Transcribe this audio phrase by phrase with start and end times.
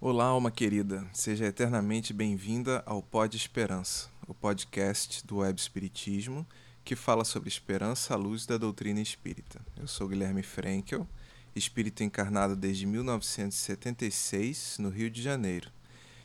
[0.00, 6.46] Olá, alma querida, seja eternamente bem-vinda ao Pod Esperança, o podcast do Web Espiritismo
[6.84, 9.60] que fala sobre esperança à luz da doutrina espírita.
[9.76, 11.04] Eu sou Guilherme Frankel,
[11.52, 15.68] espírito encarnado desde 1976 no Rio de Janeiro.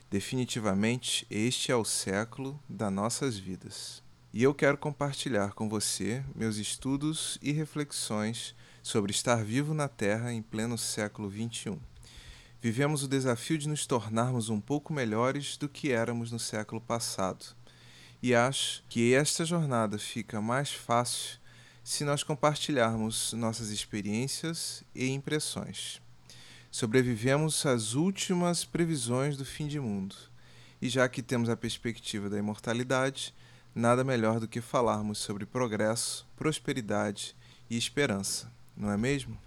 [0.08, 4.04] Definitivamente, este é o século das nossas vidas.
[4.32, 8.54] E eu quero compartilhar com você meus estudos e reflexões
[8.84, 11.80] sobre estar vivo na Terra em pleno século XXI.
[12.64, 17.46] Vivemos o desafio de nos tornarmos um pouco melhores do que éramos no século passado
[18.22, 21.40] e acho que esta jornada fica mais fácil
[21.84, 26.02] se nós compartilharmos nossas experiências e impressões.
[26.72, 30.16] Sobrevivemos às últimas previsões do fim de mundo,
[30.82, 33.34] e já que temos a perspectiva da imortalidade,
[33.76, 37.36] nada melhor do que falarmos sobre progresso, prosperidade
[37.70, 39.38] e esperança, não é mesmo?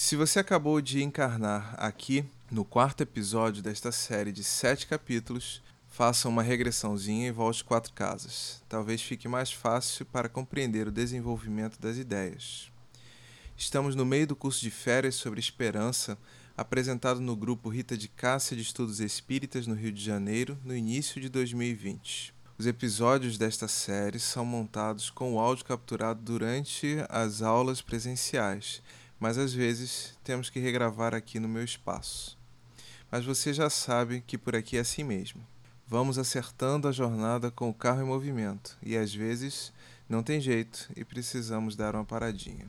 [0.00, 6.28] Se você acabou de encarnar aqui no quarto episódio desta série de sete capítulos, Faça
[6.28, 8.62] uma regressãozinha e volte quatro casas.
[8.68, 12.70] Talvez fique mais fácil para compreender o desenvolvimento das ideias.
[13.56, 16.16] Estamos no meio do curso de férias sobre esperança,
[16.56, 21.20] apresentado no grupo Rita de Cássia de Estudos Espíritas no Rio de Janeiro, no início
[21.20, 22.32] de 2020.
[22.56, 28.80] Os episódios desta série são montados com o áudio capturado durante as aulas presenciais,
[29.18, 32.38] mas às vezes temos que regravar aqui no meu espaço.
[33.10, 35.46] Mas você já sabe que por aqui é assim mesmo.
[35.86, 39.72] Vamos acertando a jornada com o carro em movimento e às vezes
[40.08, 42.66] não tem jeito e precisamos dar uma paradinha.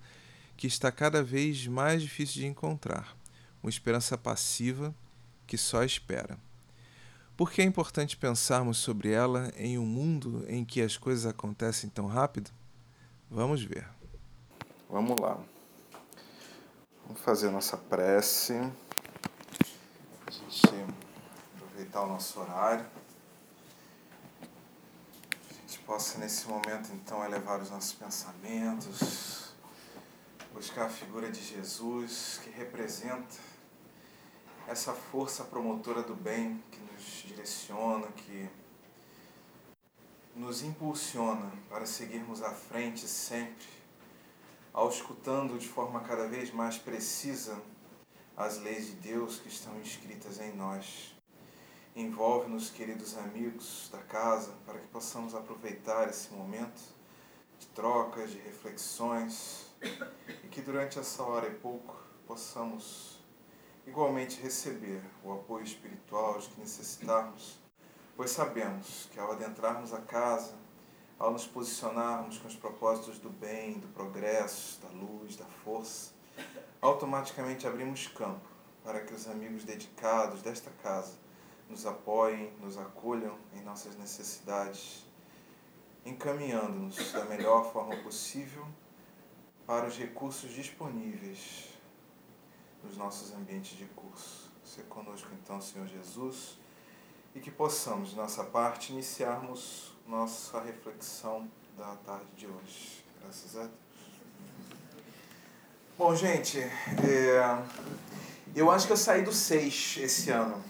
[0.55, 3.17] que está cada vez mais difícil de encontrar,
[3.63, 4.95] uma esperança passiva
[5.47, 6.39] que só espera.
[7.39, 11.89] Por que é importante pensarmos sobre ela em um mundo em que as coisas acontecem
[11.89, 12.51] tão rápido?
[13.31, 13.89] Vamos ver.
[14.91, 15.39] Vamos lá.
[17.07, 18.55] Vamos fazer nossa prece.
[20.27, 20.67] A gente
[21.55, 22.85] aproveitar o nosso horário.
[24.43, 29.55] A gente possa nesse momento então elevar os nossos pensamentos,
[30.53, 33.37] buscar a figura de Jesus que representa
[34.67, 36.61] essa força promotora do bem
[37.09, 38.49] nos direciona, que
[40.35, 43.67] nos impulsiona para seguirmos à frente sempre
[44.73, 47.61] ao escutando de forma cada vez mais precisa
[48.37, 51.15] as leis de Deus que estão escritas em nós.
[51.97, 56.81] Envolve-nos, queridos amigos da casa, para que possamos aproveitar esse momento
[57.59, 59.67] de trocas, de reflexões
[60.45, 61.97] e que durante essa hora e pouco
[62.27, 63.18] possamos
[63.89, 67.59] igualmente receber o apoio espiritual de que necessitarmos,
[68.15, 70.55] pois sabemos que ao adentrarmos a casa,
[71.19, 76.13] ao nos posicionarmos com os propósitos do bem, do progresso, da luz, da força,
[76.83, 78.47] automaticamente abrimos campo
[78.85, 81.15] para que os amigos dedicados desta casa
[81.69, 85.07] nos apoiem, nos acolham em nossas necessidades,
[86.05, 88.67] encaminhando-nos da melhor forma possível
[89.67, 91.68] para os recursos disponíveis
[92.83, 94.51] nos nossos ambientes de curso.
[94.65, 96.59] Ser conosco então, Senhor Jesus,
[97.35, 103.05] e que possamos, de nossa parte, iniciarmos nossa reflexão da tarde de hoje.
[103.21, 103.73] Graças a Deus.
[105.99, 107.63] Bom, gente, é,
[108.55, 110.63] eu acho que eu saí do 6 esse ano,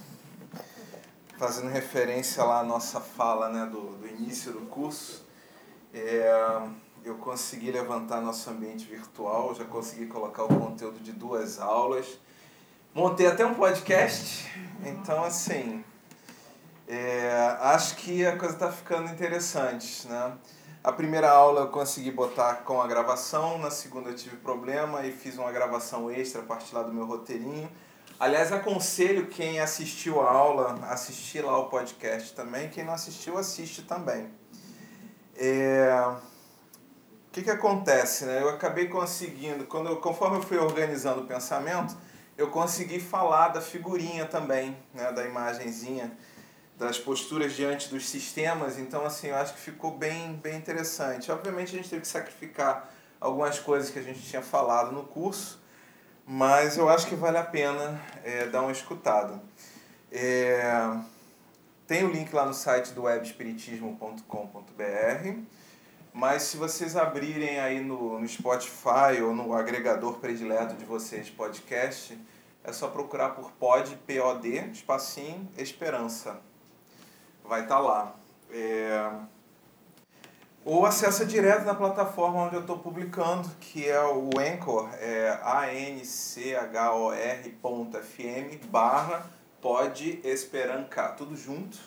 [1.38, 5.24] fazendo referência lá à nossa fala né, do, do início do curso.
[5.92, 6.68] É,
[7.08, 12.18] eu consegui levantar nosso ambiente virtual, já consegui colocar o conteúdo de duas aulas.
[12.94, 14.50] Montei até um podcast,
[14.84, 15.84] então assim,
[16.86, 20.32] é, acho que a coisa está ficando interessante, né?
[20.82, 25.12] A primeira aula eu consegui botar com a gravação, na segunda eu tive problema e
[25.12, 27.70] fiz uma gravação extra a partir lá do meu roteirinho.
[28.18, 32.68] Aliás, aconselho quem assistiu a aula, assistir lá o podcast também.
[32.68, 34.28] Quem não assistiu, assiste também.
[35.36, 35.92] É...
[37.28, 38.24] O que, que acontece?
[38.24, 38.42] Né?
[38.42, 41.96] Eu acabei conseguindo, quando eu, conforme eu fui organizando o pensamento,
[42.36, 45.12] eu consegui falar da figurinha também, né?
[45.12, 46.10] da imagenzinha
[46.78, 51.30] das posturas diante dos sistemas, então assim, eu acho que ficou bem, bem interessante.
[51.30, 52.88] Obviamente a gente teve que sacrificar
[53.20, 55.60] algumas coisas que a gente tinha falado no curso,
[56.24, 59.42] mas eu acho que vale a pena é, dar uma escutada.
[60.12, 60.96] É,
[61.86, 65.57] tem o link lá no site do webespiritismo.com.br,
[66.18, 72.18] mas se vocês abrirem aí no, no Spotify ou no agregador predileto de vocês podcast,
[72.64, 76.40] é só procurar por pod, P-O-D, espacinho, Esperança
[77.44, 78.16] vai estar tá lá.
[78.50, 79.12] É...
[80.64, 85.38] Ou acessa direto na plataforma onde eu estou publicando, que é o Anchor, é
[87.54, 89.24] anchor.fm barra
[89.62, 91.78] pode esperancar, tudo junto.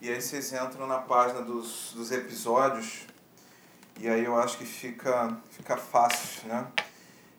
[0.00, 3.04] E aí vocês entram na página dos, dos episódios
[3.98, 6.66] e aí eu acho que fica, fica fácil, né?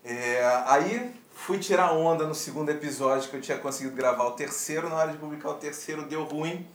[0.03, 4.89] É, aí fui tirar onda no segundo episódio que eu tinha conseguido gravar o terceiro,
[4.89, 6.67] na hora de publicar o terceiro deu ruim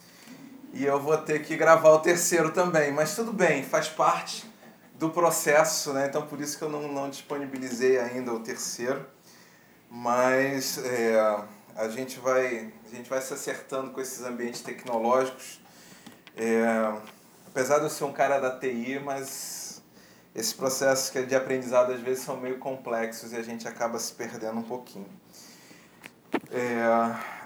[0.73, 4.51] e eu vou ter que gravar o terceiro também, mas tudo bem, faz parte
[4.95, 6.07] do processo, né?
[6.07, 9.05] Então por isso que eu não, não disponibilizei ainda o terceiro,
[9.91, 11.45] mas é,
[11.77, 15.61] a gente vai a gente vai se acertando com esses ambientes tecnológicos.
[16.37, 16.63] É,
[17.47, 19.62] apesar de eu ser um cara da TI, mas
[20.35, 24.59] esses processos de aprendizado às vezes são meio complexos e a gente acaba se perdendo
[24.59, 25.09] um pouquinho.
[26.51, 26.83] É,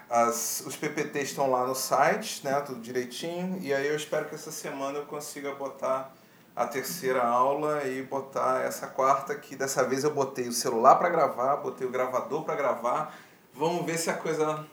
[0.09, 4.35] as, os PPTs estão lá no site, né, tudo direitinho, e aí eu espero que
[4.35, 6.13] essa semana eu consiga botar
[6.55, 11.09] a terceira aula e botar essa quarta, que dessa vez eu botei o celular para
[11.09, 13.15] gravar, botei o gravador para gravar.
[13.53, 14.65] Vamos ver se a coisa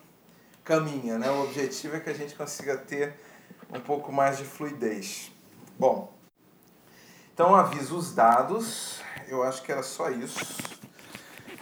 [0.65, 1.31] caminha, né?
[1.31, 3.15] O objetivo é que a gente consiga ter
[3.71, 5.31] um pouco mais de fluidez.
[5.79, 6.11] Bom,
[7.35, 10.39] então aviso os dados, eu acho que era só isso.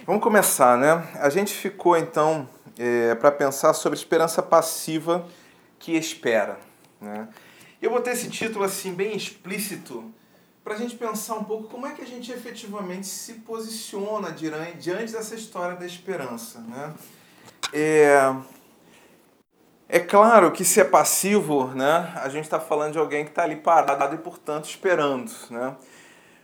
[0.04, 1.08] Vamos começar, né?
[1.14, 2.46] A gente ficou então
[2.78, 5.26] é, para pensar sobre esperança passiva
[5.78, 6.58] que espera.
[7.00, 7.26] Né?
[7.80, 10.12] Eu botei esse título assim bem explícito
[10.62, 14.76] para a gente pensar um pouco como é que a gente efetivamente se posiciona diante,
[14.76, 16.58] diante dessa história da esperança.
[16.60, 16.92] Né?
[17.72, 18.34] É,
[19.92, 23.44] é claro que se é passivo, né, a gente está falando de alguém que está
[23.44, 25.30] ali parado e, portanto, esperando.
[25.50, 25.76] Né?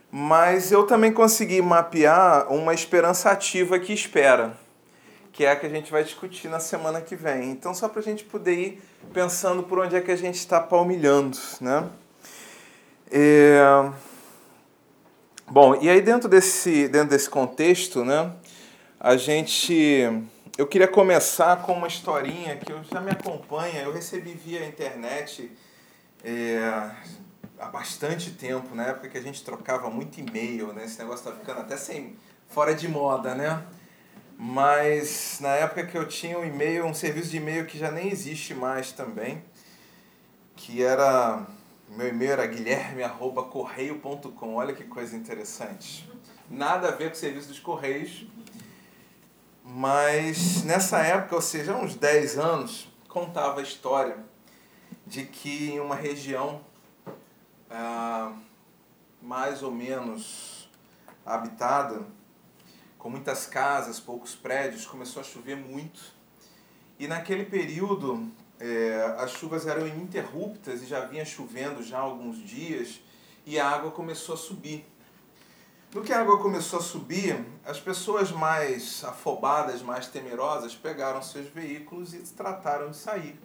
[0.09, 4.55] Mas eu também consegui mapear uma esperança ativa que espera
[5.39, 7.49] que é a que a gente vai discutir na semana que vem.
[7.51, 8.81] Então, só para a gente poder ir
[9.13, 11.87] pensando por onde é que a gente está palmilhando, né?
[13.09, 13.89] É...
[15.47, 18.33] Bom, e aí dentro desse, dentro desse contexto, né,
[18.99, 20.23] a gente...
[20.59, 25.49] Eu queria começar com uma historinha que eu já me acompanha, eu recebi via internet
[26.21, 26.59] é,
[27.57, 30.83] há bastante tempo, na época que a gente trocava muito e-mail, né?
[30.83, 32.17] Esse negócio tá ficando até sem,
[32.49, 33.65] fora de moda, né?
[34.37, 38.11] mas na época que eu tinha um e-mail, um serviço de e-mail que já nem
[38.11, 39.41] existe mais também,
[40.57, 41.47] que era
[41.87, 44.55] meu e-mail era guilherme@correio.com.
[44.55, 46.05] Olha que coisa interessante.
[46.49, 48.27] Nada a ver com o serviço dos correios.
[49.71, 54.17] Mas nessa época, ou seja, uns 10 anos, contava a história
[55.05, 56.61] de que em uma região
[57.69, 58.33] ah,
[59.21, 60.67] mais ou menos
[61.23, 62.01] habitada,
[62.97, 66.01] com muitas casas, poucos prédios, começou a chover muito.
[66.97, 68.27] E naquele período
[68.59, 72.99] é, as chuvas eram ininterruptas e já vinha chovendo já há alguns dias
[73.45, 74.83] e a água começou a subir.
[75.91, 81.47] No que a água começou a subir, as pessoas mais afobadas, mais temerosas, pegaram seus
[81.47, 83.39] veículos e trataram de sair.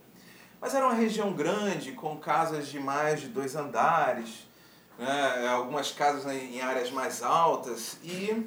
[0.60, 4.46] Mas era uma região grande, com casas de mais de dois andares,
[4.98, 8.46] né, algumas casas em áreas mais altas, e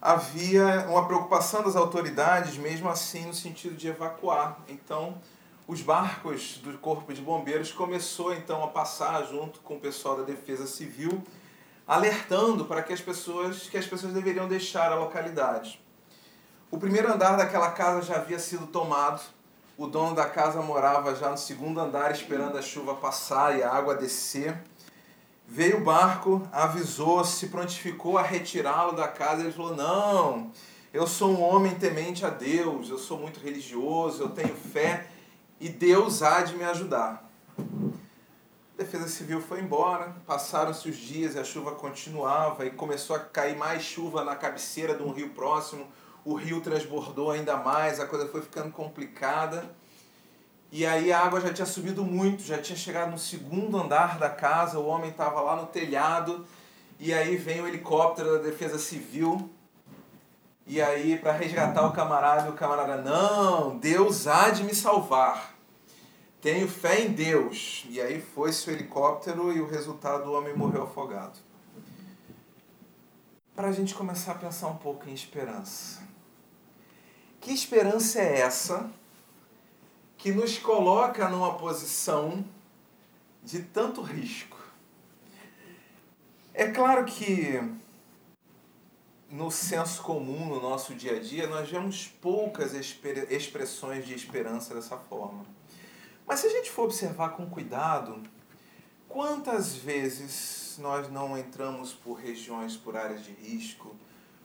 [0.00, 4.60] havia uma preocupação das autoridades, mesmo assim, no sentido de evacuar.
[4.68, 5.20] Então,
[5.66, 10.22] os barcos do Corpo de Bombeiros começou então a passar junto com o pessoal da
[10.22, 11.20] Defesa Civil,
[11.90, 15.82] alertando para que as pessoas que as pessoas deveriam deixar a localidade.
[16.70, 19.20] O primeiro andar daquela casa já havia sido tomado.
[19.76, 23.72] O dono da casa morava já no segundo andar esperando a chuva passar e a
[23.72, 24.56] água descer.
[25.48, 29.42] Veio o barco, avisou, se prontificou a retirá-lo da casa.
[29.42, 30.52] Ele falou: Não,
[30.94, 35.08] eu sou um homem temente a Deus, eu sou muito religioso, eu tenho fé
[35.58, 37.28] e Deus há de me ajudar.
[38.80, 43.54] Defesa Civil foi embora, passaram-se os dias e a chuva continuava e começou a cair
[43.54, 45.86] mais chuva na cabeceira de um rio próximo.
[46.24, 49.70] O rio transbordou ainda mais, a coisa foi ficando complicada.
[50.72, 54.30] E aí a água já tinha subido muito, já tinha chegado no segundo andar da
[54.30, 56.46] casa, o homem estava lá no telhado,
[56.98, 59.50] e aí vem o helicóptero da Defesa Civil,
[60.66, 65.59] e aí para resgatar o camarada, o camarada, não, Deus há de me salvar.
[66.40, 67.84] Tenho fé em Deus.
[67.88, 71.38] E aí foi-se o helicóptero e o resultado, o homem morreu afogado.
[73.54, 76.00] Para a gente começar a pensar um pouco em esperança.
[77.40, 78.90] Que esperança é essa
[80.16, 82.44] que nos coloca numa posição
[83.42, 84.58] de tanto risco.
[86.52, 87.60] É claro que
[89.30, 94.96] no senso comum, no nosso dia a dia, nós vemos poucas expressões de esperança dessa
[94.96, 95.44] forma.
[96.26, 98.22] Mas se a gente for observar com cuidado,
[99.08, 103.94] quantas vezes nós não entramos por regiões, por áreas de risco,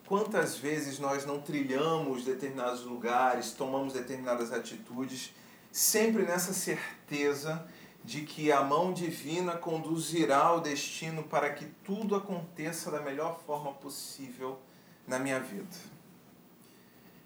[0.05, 5.33] quantas vezes nós não trilhamos determinados lugares, tomamos determinadas atitudes
[5.71, 7.67] sempre nessa certeza
[8.03, 13.73] de que a mão divina conduzirá o destino para que tudo aconteça da melhor forma
[13.73, 14.59] possível
[15.07, 15.75] na minha vida.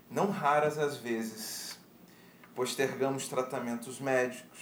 [0.09, 1.68] Não raras as vezes
[2.55, 4.59] postergamos tratamentos médicos,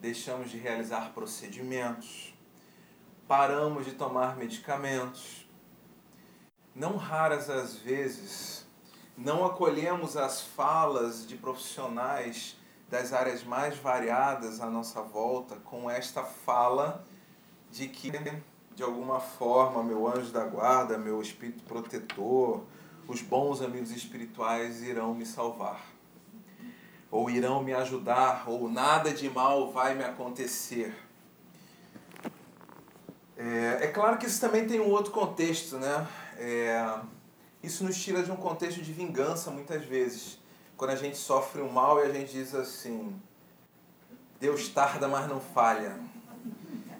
[0.00, 2.34] deixamos de realizar procedimentos,
[3.26, 5.46] paramos de tomar medicamentos.
[6.74, 8.66] Não raras as vezes
[9.16, 12.54] não acolhemos as falas de profissionais
[12.88, 17.02] das áreas mais variadas à nossa volta com esta fala
[17.70, 18.12] de que,
[18.74, 22.64] de alguma forma, meu anjo da guarda, meu espírito protetor,
[23.08, 25.80] os bons amigos espirituais irão me salvar,
[27.10, 30.94] ou irão me ajudar, ou nada de mal vai me acontecer.
[33.36, 36.06] É, é claro que isso também tem um outro contexto, né?
[36.38, 36.98] É,
[37.62, 40.38] isso nos tira de um contexto de vingança muitas vezes
[40.76, 43.14] quando a gente sofre um mal e a gente diz assim:
[44.38, 45.98] Deus tarda, mas não falha.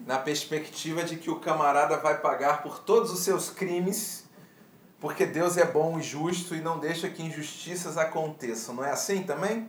[0.07, 4.25] Na perspectiva de que o camarada vai pagar por todos os seus crimes,
[5.01, 8.75] porque Deus é bom e justo e não deixa que injustiças aconteçam.
[8.77, 9.69] Não é assim também?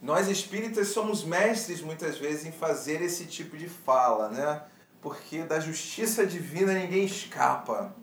[0.00, 4.62] Nós espíritas somos mestres muitas vezes em fazer esse tipo de fala, né?
[5.00, 7.94] Porque da justiça divina ninguém escapa.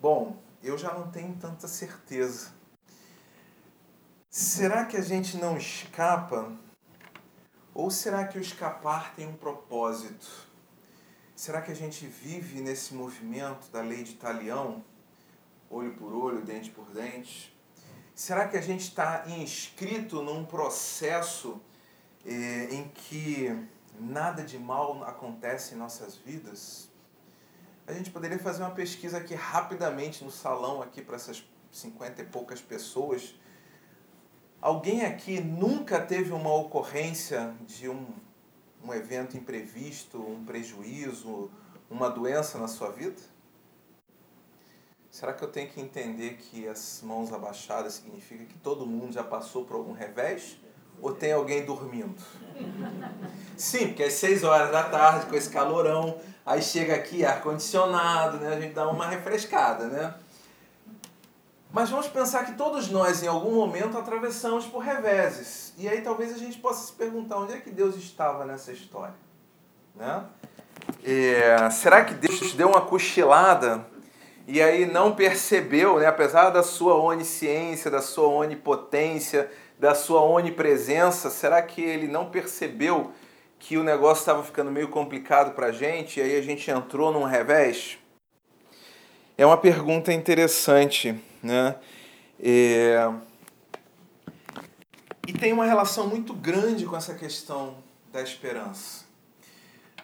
[0.00, 2.56] Bom, eu já não tenho tanta certeza
[4.38, 6.54] Será que a gente não escapa?
[7.72, 10.28] Ou será que o escapar tem um propósito?
[11.34, 14.84] Será que a gente vive nesse movimento da lei de talião?
[15.70, 17.55] Olho por olho, dente por dente?
[18.16, 21.60] Será que a gente está inscrito num processo
[22.24, 23.56] eh, em que
[24.00, 26.90] nada de mal acontece em nossas vidas?
[27.86, 32.24] A gente poderia fazer uma pesquisa aqui rapidamente no salão aqui para essas cinquenta e
[32.24, 33.36] poucas pessoas
[34.60, 38.06] Alguém aqui nunca teve uma ocorrência de um,
[38.82, 41.50] um evento imprevisto, um prejuízo,
[41.90, 43.20] uma doença na sua vida?
[45.16, 49.24] Será que eu tenho que entender que as mãos abaixadas significa que todo mundo já
[49.24, 50.58] passou por algum revés?
[51.00, 52.20] Ou tem alguém dormindo?
[53.56, 58.56] Sim, porque às 6 horas da tarde, com esse calorão, aí chega aqui ar-condicionado, né?
[58.56, 60.14] A gente dá uma refrescada, né?
[61.72, 65.72] Mas vamos pensar que todos nós, em algum momento, atravessamos por reveses.
[65.78, 69.14] E aí talvez a gente possa se perguntar onde é que Deus estava nessa história.
[69.94, 70.26] Né?
[71.02, 73.95] É, será que Deus deu uma cochilada
[74.46, 81.28] e aí não percebeu, né, apesar da sua onisciência, da sua onipotência, da sua onipresença,
[81.30, 83.12] será que ele não percebeu
[83.58, 87.12] que o negócio estava ficando meio complicado para a gente e aí a gente entrou
[87.12, 87.98] num revés?
[89.36, 91.20] É uma pergunta interessante.
[91.42, 91.74] Né?
[92.40, 93.10] É...
[95.26, 97.78] E tem uma relação muito grande com essa questão
[98.12, 99.04] da esperança.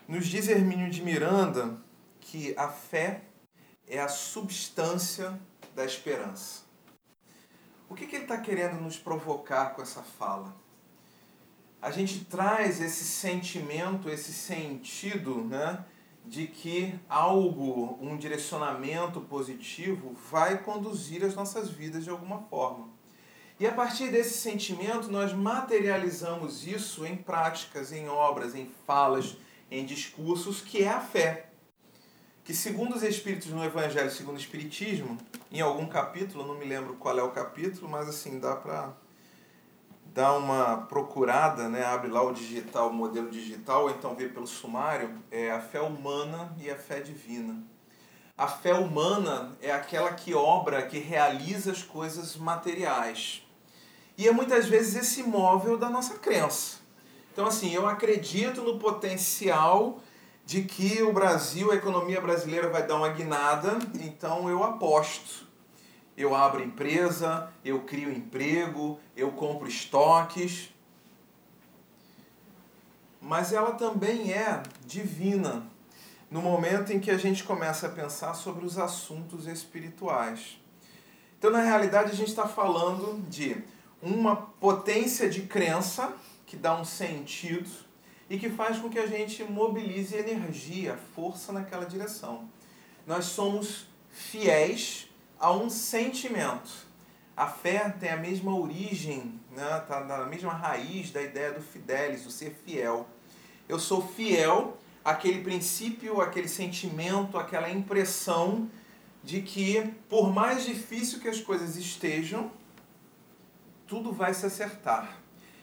[0.09, 1.77] Nos diz Hermínio de Miranda
[2.21, 3.21] que a fé
[3.93, 5.39] é a substância
[5.75, 6.63] da esperança.
[7.91, 10.57] O que, que ele está querendo nos provocar com essa fala?
[11.81, 15.85] A gente traz esse sentimento, esse sentido, né,
[16.25, 22.89] de que algo, um direcionamento positivo, vai conduzir as nossas vidas de alguma forma.
[23.61, 29.37] E a partir desse sentimento, nós materializamos isso em práticas, em obras, em falas,
[29.71, 31.52] em discursos, que é a fé.
[32.45, 35.17] Que, segundo os Espíritos no Evangelho, segundo o Espiritismo,
[35.51, 38.93] em algum capítulo, não me lembro qual é o capítulo, mas assim, dá para
[40.13, 41.85] dar uma procurada, né?
[41.85, 45.81] abre lá o digital, o modelo digital, ou então vê pelo sumário, é a fé
[45.81, 47.63] humana e a fé divina.
[48.37, 53.47] A fé humana é aquela que obra, que realiza as coisas materiais.
[54.19, 56.79] E é muitas vezes esse móvel da nossa crença.
[57.33, 60.01] Então, assim, eu acredito no potencial
[60.45, 65.53] de que o Brasil, a economia brasileira vai dar uma guinada, então eu aposto
[66.17, 70.69] eu abro empresa, eu crio emprego, eu compro estoques.
[73.21, 75.67] Mas ela também é divina
[76.31, 80.59] no momento em que a gente começa a pensar sobre os assuntos espirituais.
[81.39, 83.57] Então, na realidade, a gente está falando de
[84.01, 86.13] uma potência de crença
[86.47, 87.69] que dá um sentido
[88.33, 92.49] e que faz com que a gente mobilize energia, força naquela direção.
[93.07, 95.07] Nós somos fiéis
[95.39, 96.87] a um sentimento.
[97.37, 99.85] A fé tem a mesma origem, né?
[99.87, 103.07] tá na mesma raiz da ideia do fidelis, do ser fiel.
[103.69, 108.71] Eu sou fiel àquele princípio, aquele sentimento, aquela impressão
[109.23, 112.51] de que, por mais difícil que as coisas estejam,
[113.87, 115.22] tudo vai se acertar.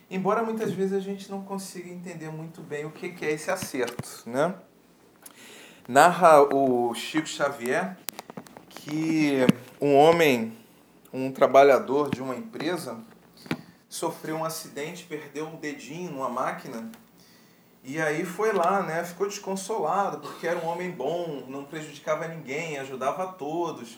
[0.10, 4.24] Embora muitas vezes a gente não consiga entender muito bem o que é esse acerto.
[4.26, 4.56] Né?
[5.88, 7.98] Narra o Chico Xavier
[8.70, 9.46] que
[9.80, 10.58] um homem,
[11.14, 12.98] um trabalhador de uma empresa,
[13.88, 16.90] sofreu um acidente, perdeu um dedinho numa máquina
[17.84, 19.04] e aí foi lá, né?
[19.04, 23.98] Ficou desconsolado porque era um homem bom, não prejudicava ninguém, ajudava a todos.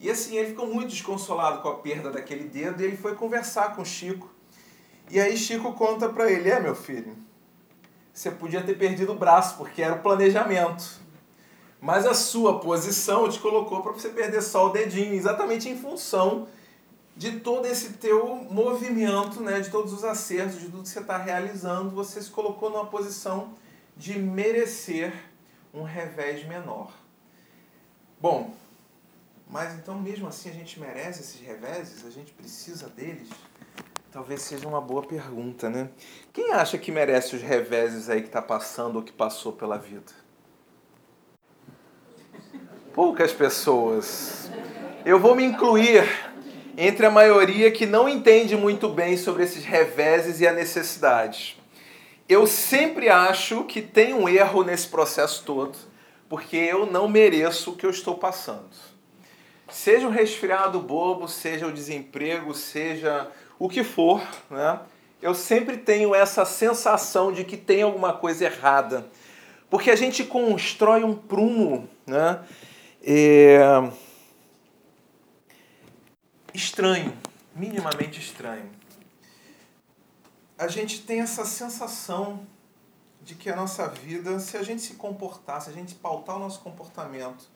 [0.00, 3.74] E assim, ele ficou muito desconsolado com a perda daquele dedo e ele foi conversar
[3.76, 4.33] com Chico.
[5.10, 7.16] E aí Chico conta para ele: "É, meu filho,
[8.12, 11.02] você podia ter perdido o braço porque era o planejamento.
[11.80, 16.48] Mas a sua posição te colocou para você perder só o dedinho, exatamente em função
[17.16, 21.16] de todo esse teu movimento, né, de todos os acertos, de tudo que você está
[21.16, 23.52] realizando, você se colocou numa posição
[23.96, 25.12] de merecer
[25.72, 26.92] um revés menor.
[28.20, 28.54] Bom,
[29.48, 32.04] mas então mesmo assim a gente merece esses reveses?
[32.04, 33.28] A gente precisa deles?
[34.14, 35.90] Talvez seja uma boa pergunta, né?
[36.32, 40.12] Quem acha que merece os reveses aí que está passando ou que passou pela vida?
[42.92, 44.48] poucas pessoas.
[45.04, 46.08] Eu vou me incluir
[46.78, 51.60] entre a maioria que não entende muito bem sobre esses reveses e a necessidade.
[52.28, 55.76] Eu sempre acho que tem um erro nesse processo todo,
[56.28, 58.70] porque eu não mereço o que eu estou passando.
[59.68, 63.28] Seja um resfriado bobo, seja o desemprego, seja
[63.64, 64.78] o que for, né?
[65.22, 69.08] Eu sempre tenho essa sensação de que tem alguma coisa errada.
[69.70, 72.44] Porque a gente constrói um prumo, né?
[73.02, 73.58] É...
[76.52, 77.16] Estranho,
[77.56, 78.70] minimamente estranho.
[80.58, 82.46] A gente tem essa sensação
[83.22, 86.38] de que a nossa vida, se a gente se comportar, se a gente pautar o
[86.38, 87.48] nosso comportamento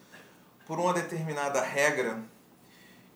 [0.66, 2.18] por uma determinada regra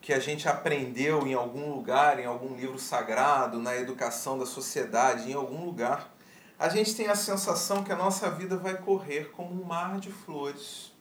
[0.02, 5.30] que a gente aprendeu em algum lugar, em algum livro sagrado, na educação da sociedade,
[5.30, 6.12] em algum lugar,
[6.58, 10.10] a gente tem a sensação que a nossa vida vai correr como um mar de
[10.10, 10.92] flores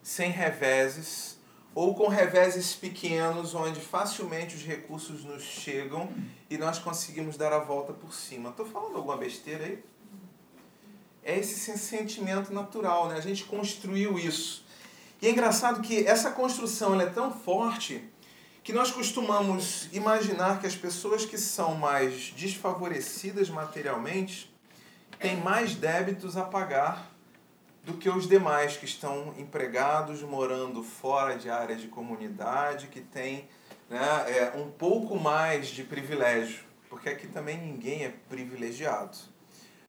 [0.00, 1.36] sem reveses
[1.74, 6.08] ou com reveses pequenos, onde facilmente os recursos nos chegam
[6.48, 8.50] e nós conseguimos dar a volta por cima.
[8.50, 9.82] Estou falando alguma besteira aí?
[11.24, 13.16] É esse sentimento natural, né?
[13.16, 14.64] A gente construiu isso.
[15.20, 18.11] E é engraçado que essa construção é tão forte
[18.62, 24.52] que nós costumamos imaginar que as pessoas que são mais desfavorecidas materialmente
[25.18, 27.10] têm mais débitos a pagar
[27.84, 33.48] do que os demais que estão empregados, morando fora de áreas de comunidade, que têm
[33.90, 39.18] né, é, um pouco mais de privilégio, porque aqui também ninguém é privilegiado.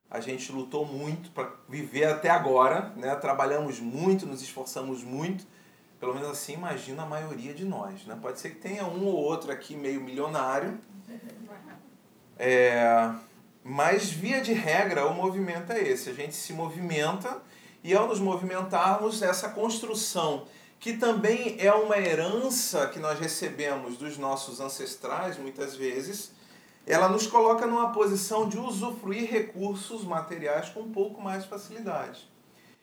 [0.10, 3.16] A gente lutou muito para viver até agora, né?
[3.16, 5.46] trabalhamos muito, nos esforçamos muito,
[6.04, 8.06] pelo menos assim imagina a maioria de nós.
[8.06, 8.18] Né?
[8.22, 10.78] Pode ser que tenha um ou outro aqui meio milionário,
[12.38, 13.10] é,
[13.64, 17.42] mas via de regra o movimento é esse, a gente se movimenta
[17.82, 20.46] E ao nos movimentarmos, essa construção,
[20.78, 26.34] que também é uma herança que nós recebemos dos nossos ancestrais, muitas vezes,
[26.86, 32.30] ela nos coloca numa posição de usufruir recursos materiais com um pouco mais facilidade.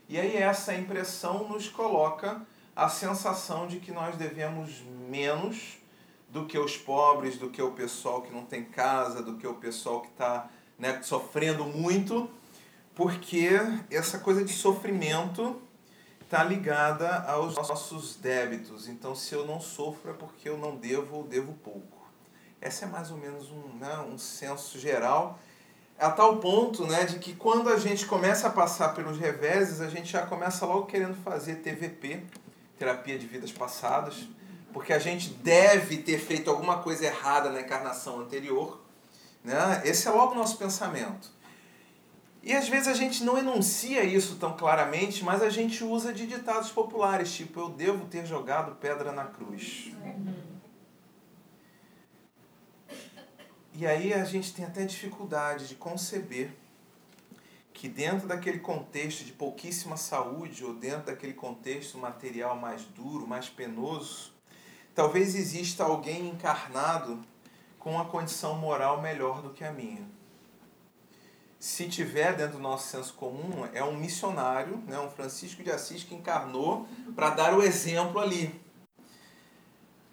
[0.08, 2.40] E aí essa impressão nos coloca
[2.74, 5.78] a sensação de que nós devemos menos
[6.28, 9.54] do que os pobres, do que o pessoal que não tem casa, do que o
[9.54, 12.30] pessoal que está né, sofrendo muito,
[12.94, 13.50] porque
[13.90, 15.60] essa coisa de sofrimento
[16.22, 18.88] está ligada aos nossos débitos.
[18.88, 21.98] Então, se eu não sofro é porque eu não devo ou devo pouco.
[22.60, 25.38] Essa é mais ou menos um, né, um senso geral,
[25.98, 29.88] a tal ponto né, de que quando a gente começa a passar pelos reveses, a
[29.88, 32.22] gente já começa logo querendo fazer TVP,
[32.80, 34.26] terapia de vidas passadas,
[34.72, 38.80] porque a gente deve ter feito alguma coisa errada na encarnação anterior.
[39.44, 39.82] Né?
[39.84, 41.30] Esse é logo o nosso pensamento.
[42.42, 46.26] E às vezes a gente não enuncia isso tão claramente, mas a gente usa de
[46.26, 49.92] ditados populares, tipo, eu devo ter jogado pedra na cruz.
[53.74, 56.50] E aí a gente tem até dificuldade de conceber
[57.80, 63.48] que dentro daquele contexto de pouquíssima saúde ou dentro daquele contexto material mais duro, mais
[63.48, 64.34] penoso,
[64.94, 67.18] talvez exista alguém encarnado
[67.78, 70.06] com uma condição moral melhor do que a minha.
[71.58, 76.04] Se tiver dentro do nosso senso comum, é um missionário, né, um Francisco de Assis
[76.04, 78.60] que encarnou para dar o exemplo ali.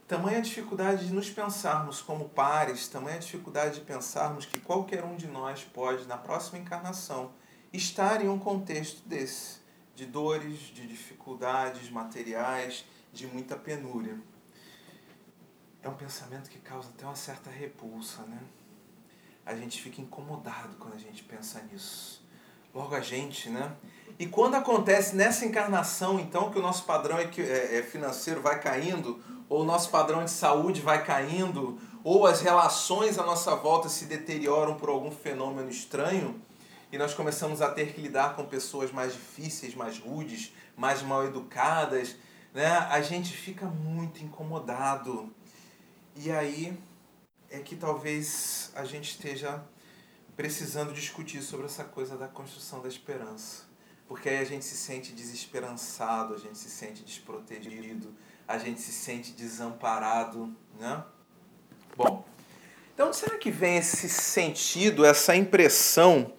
[0.08, 5.28] Tamanha dificuldade de nos pensarmos como pares, tamanha dificuldade de pensarmos que qualquer um de
[5.28, 7.30] nós pode, na próxima encarnação,
[7.74, 9.60] estar em um contexto desse,
[9.96, 14.18] de dores, de dificuldades materiais, de muita penúria.
[15.82, 18.40] É um pensamento que causa até uma certa repulsa, né?
[19.46, 22.22] A gente fica incomodado quando a gente pensa nisso.
[22.74, 23.74] Logo a gente, né?
[24.20, 27.24] E quando acontece nessa encarnação, então, que o nosso padrão é,
[27.78, 33.18] é, financeiro vai caindo, ou o nosso padrão de saúde vai caindo, ou as relações
[33.18, 36.42] à nossa volta se deterioram por algum fenômeno estranho,
[36.92, 41.26] e nós começamos a ter que lidar com pessoas mais difíceis, mais rudes, mais mal
[41.26, 42.16] educadas,
[42.54, 42.68] né?
[42.68, 45.34] a gente fica muito incomodado.
[46.16, 46.78] E aí
[47.50, 49.64] é que talvez a gente esteja
[50.36, 53.66] precisando discutir sobre essa coisa da construção da esperança.
[54.08, 58.16] Porque aí a gente se sente desesperançado, a gente se sente desprotegido,
[58.48, 61.04] a gente se sente desamparado, né?
[61.98, 62.26] Bom,
[62.94, 66.34] então será que vem esse sentido, essa impressão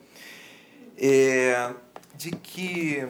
[1.01, 1.75] é,
[2.17, 3.09] de que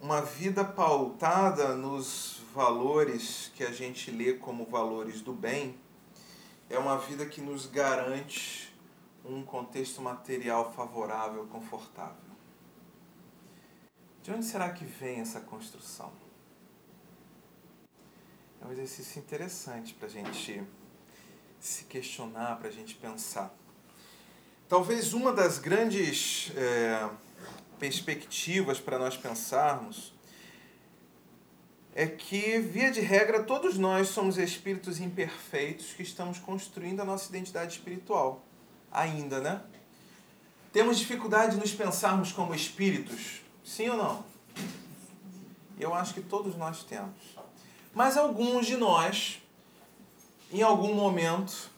[0.00, 5.78] uma vida pautada nos valores que a gente lê como valores do bem
[6.70, 8.74] é uma vida que nos garante
[9.24, 12.16] um contexto material favorável, confortável.
[14.22, 16.10] De onde será que vem essa construção?
[18.60, 20.64] É um exercício interessante para a gente
[21.60, 23.54] se questionar, para a gente pensar.
[24.68, 27.08] Talvez uma das grandes é,
[27.78, 30.12] perspectivas para nós pensarmos
[31.94, 37.28] é que, via de regra, todos nós somos espíritos imperfeitos que estamos construindo a nossa
[37.28, 38.44] identidade espiritual.
[38.90, 39.62] Ainda, né?
[40.72, 43.40] Temos dificuldade de nos pensarmos como espíritos?
[43.64, 44.24] Sim ou não?
[45.78, 47.14] Eu acho que todos nós temos.
[47.94, 49.40] Mas alguns de nós,
[50.52, 51.70] em algum momento,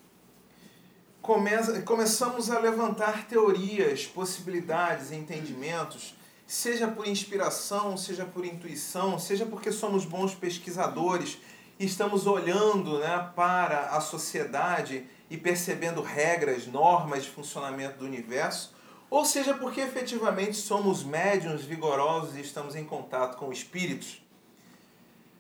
[1.29, 1.51] come
[1.85, 6.14] começamos a levantar teorias, possibilidades, entendimentos,
[6.47, 11.37] seja por inspiração, seja por intuição, seja porque somos bons pesquisadores
[11.79, 18.75] e estamos olhando né, para a sociedade e percebendo regras, normas de funcionamento do universo,
[19.11, 24.23] ou seja porque efetivamente somos médiums vigorosos e estamos em contato com espíritos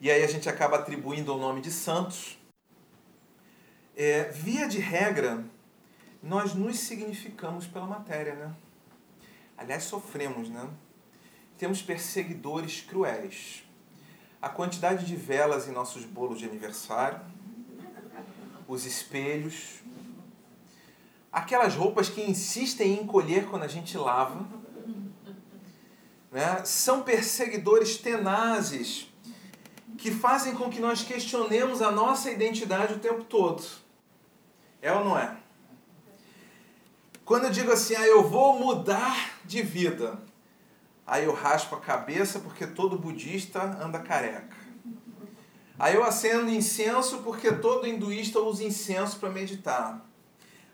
[0.02, 2.38] e aí a gente acaba atribuindo o nome de santos.
[3.96, 5.44] É, via de regra,
[6.22, 8.54] nós nos significamos pela matéria, né?
[9.56, 10.68] Aliás, sofremos, né?
[11.56, 13.64] Temos perseguidores cruéis.
[14.40, 17.20] A quantidade de velas em nossos bolos de aniversário,
[18.68, 19.80] os espelhos,
[21.32, 24.46] aquelas roupas que insistem em encolher quando a gente lava,
[26.30, 26.64] né?
[26.64, 29.08] são perseguidores tenazes
[29.96, 33.64] que fazem com que nós questionemos a nossa identidade o tempo todo.
[34.80, 35.36] É ou não é?
[37.28, 40.18] Quando eu digo assim, ah, eu vou mudar de vida,
[41.06, 44.56] aí eu raspo a cabeça porque todo budista anda careca.
[45.78, 50.02] Aí eu acendo incenso porque todo hinduísta usa incenso para meditar.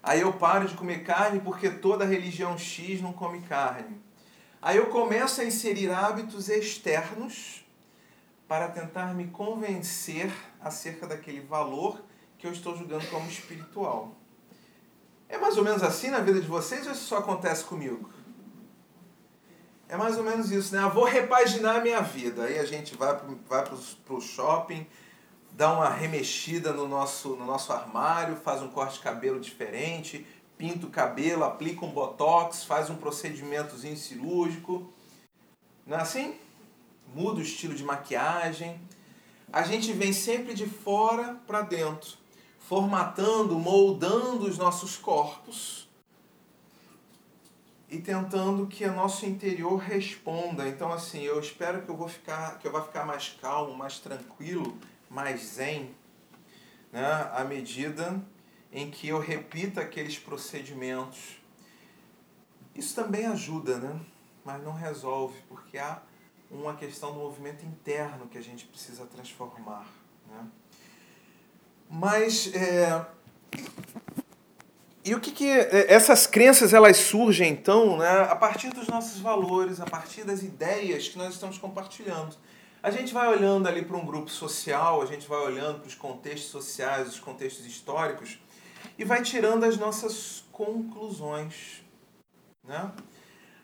[0.01, 4.01] Aí eu paro de comer carne porque toda religião X não come carne.
[4.63, 7.65] Aí eu começo a inserir hábitos externos
[8.47, 12.01] para tentar me convencer acerca daquele valor
[12.39, 14.15] que eu estou julgando como espiritual.
[15.35, 18.09] É mais ou menos assim na vida de vocês ou isso só acontece comigo?
[19.89, 20.81] É mais ou menos isso, né?
[20.81, 22.45] Eu vou repaginar a minha vida.
[22.45, 23.19] Aí a gente vai
[23.49, 23.65] para vai
[24.11, 24.87] o shopping,
[25.51, 30.25] dá uma remexida no nosso, no nosso armário, faz um corte de cabelo diferente,
[30.57, 34.89] pinta o cabelo, aplica um botox, faz um procedimentozinho cirúrgico.
[35.85, 36.37] Não é assim?
[37.13, 38.81] Muda o estilo de maquiagem.
[39.53, 42.19] A gente vem sempre de fora para dentro,
[42.69, 45.89] formatando, moldando os nossos corpos
[47.91, 50.67] e tentando que o nosso interior responda.
[50.67, 53.99] Então assim, eu espero que eu vou ficar, que eu vá ficar mais calmo, mais
[53.99, 54.79] tranquilo,
[55.11, 55.95] mais zen,
[56.91, 58.21] né, à medida
[58.73, 61.37] em que eu repita aqueles procedimentos.
[62.75, 64.01] Isso também ajuda, né?
[64.45, 66.03] Mas não resolve, porque há
[66.51, 69.87] uma questão do movimento interno que a gente precisa transformar.
[70.27, 70.47] Né?
[71.89, 73.05] Mas é,
[75.05, 79.21] e o que, que é, essas crenças elas surgem então né, a partir dos nossos
[79.21, 82.35] valores, a partir das ideias que nós estamos compartilhando.
[82.83, 85.95] A gente vai olhando ali para um grupo social, a gente vai olhando para os
[85.95, 88.39] contextos sociais, os contextos históricos
[88.99, 91.83] e vai tirando as nossas conclusões.
[92.67, 92.91] Né?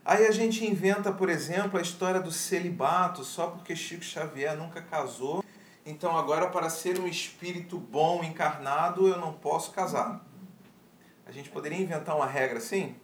[0.05, 4.83] Aí a gente inventa, por exemplo, a história do celibato só porque Chico Xavier nunca
[4.83, 5.43] casou.
[5.85, 10.25] Então agora para ser um espírito bom encarnado eu não posso casar.
[11.27, 12.97] A gente poderia inventar uma regra assim?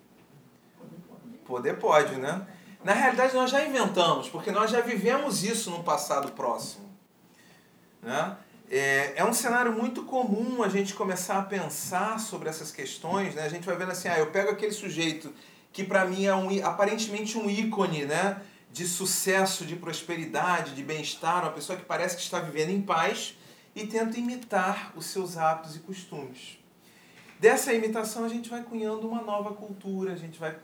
[1.44, 2.46] Poder pode, né?
[2.86, 6.88] Na realidade, nós já inventamos, porque nós já vivemos isso no passado próximo.
[8.00, 8.36] Né?
[8.70, 13.34] É, é um cenário muito comum a gente começar a pensar sobre essas questões.
[13.34, 13.42] Né?
[13.42, 15.34] A gente vai vendo assim, ah, eu pego aquele sujeito
[15.72, 18.40] que para mim é um, aparentemente um ícone né?
[18.72, 23.37] De sucesso, de prosperidade, de bem-estar, uma pessoa que parece que está vivendo em paz
[23.74, 26.59] e tento imitar os seus hábitos e costumes.
[27.38, 30.57] Dessa imitação a gente vai cunhando uma nova cultura, a gente vai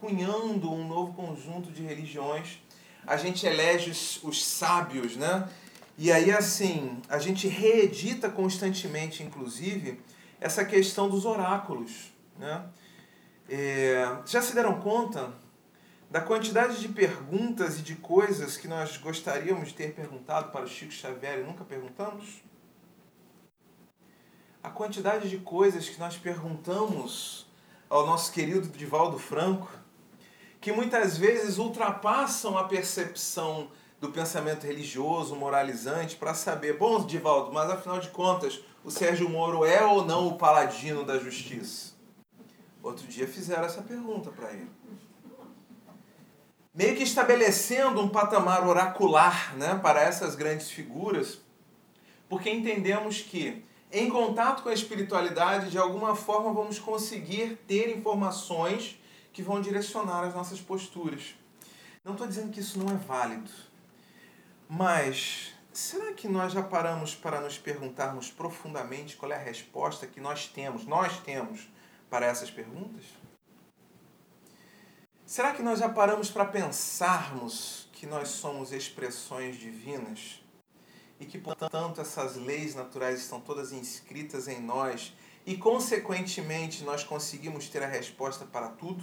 [0.00, 2.60] cunhando um novo conjunto de religiões,
[3.06, 5.48] a gente elege os, os sábios, né?
[5.96, 10.00] E aí, assim, a gente reedita constantemente, inclusive,
[10.40, 12.64] essa questão dos oráculos, né?
[13.48, 15.32] É, já se deram conta
[16.10, 20.68] da quantidade de perguntas e de coisas que nós gostaríamos de ter perguntado para o
[20.68, 22.42] Chico Xavier e nunca perguntamos?
[24.64, 27.46] a quantidade de coisas que nós perguntamos
[27.90, 29.70] ao nosso querido Divaldo Franco,
[30.58, 37.70] que muitas vezes ultrapassam a percepção do pensamento religioso, moralizante, para saber, bom, Divaldo, mas
[37.70, 41.92] afinal de contas, o Sérgio Moro é ou não o paladino da justiça?
[42.82, 44.70] Outro dia fizeram essa pergunta para ele.
[46.74, 51.38] Meio que estabelecendo um patamar oracular né, para essas grandes figuras,
[52.28, 59.00] porque entendemos que em contato com a espiritualidade, de alguma forma vamos conseguir ter informações
[59.32, 61.36] que vão direcionar as nossas posturas.
[62.04, 63.50] Não estou dizendo que isso não é válido,
[64.68, 70.20] mas será que nós já paramos para nos perguntarmos profundamente qual é a resposta que
[70.20, 71.68] nós temos, nós temos
[72.10, 73.04] para essas perguntas?
[75.34, 80.40] Será que nós já paramos para pensarmos que nós somos expressões divinas?
[81.18, 85.12] e que, portanto, essas leis naturais estão todas inscritas em nós
[85.44, 89.02] e, consequentemente, nós conseguimos ter a resposta para tudo?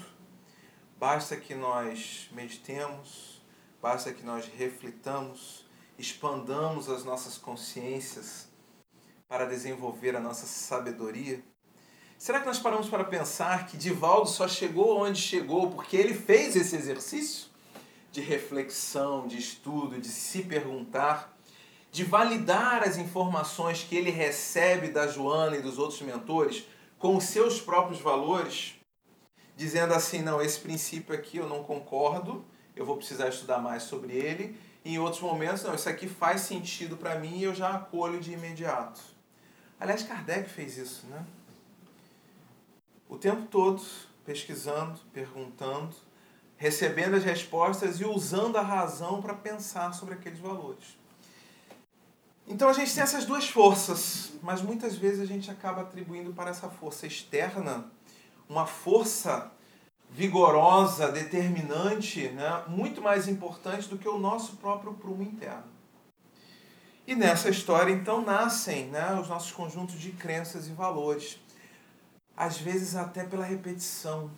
[0.98, 3.42] Basta que nós meditemos,
[3.82, 8.48] basta que nós reflitamos, expandamos as nossas consciências
[9.28, 11.44] para desenvolver a nossa sabedoria?
[12.22, 16.56] Será que nós paramos para pensar que Divaldo só chegou onde chegou porque ele fez
[16.56, 17.48] esse exercício
[18.12, 21.36] de reflexão, de estudo, de se perguntar
[21.92, 26.68] de validar as informações que ele recebe da Joana e dos outros mentores
[27.00, 28.76] com os seus próprios valores,
[29.58, 34.14] dizendo assim: não, esse princípio aqui eu não concordo, eu vou precisar estudar mais sobre
[34.14, 34.56] ele.
[34.86, 38.20] E em outros momentos, não, isso aqui faz sentido para mim e eu já acolho
[38.20, 39.02] de imediato.
[39.80, 41.26] Aliás, Kardec fez isso, né?
[43.12, 43.82] O tempo todo
[44.26, 45.94] pesquisando, perguntando,
[46.56, 50.98] recebendo as respostas e usando a razão para pensar sobre aqueles valores.
[52.48, 56.52] Então a gente tem essas duas forças, mas muitas vezes a gente acaba atribuindo para
[56.52, 57.92] essa força externa
[58.48, 59.52] uma força
[60.10, 62.64] vigorosa, determinante, né?
[62.70, 65.66] muito mais importante do que o nosso próprio prumo interno.
[67.06, 71.38] E nessa história, então, nascem né, os nossos conjuntos de crenças e valores,
[72.42, 74.32] às vezes até pela repetição.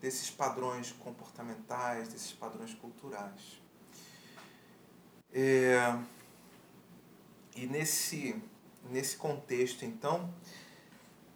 [0.00, 3.60] desses padrões comportamentais, desses padrões culturais.
[5.32, 5.98] É,
[7.54, 8.40] e nesse,
[8.90, 10.32] nesse contexto, então,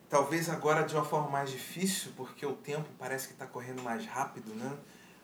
[0.08, 4.06] talvez agora de uma forma mais difícil, porque o tempo parece que está correndo mais
[4.06, 4.78] rápido, né?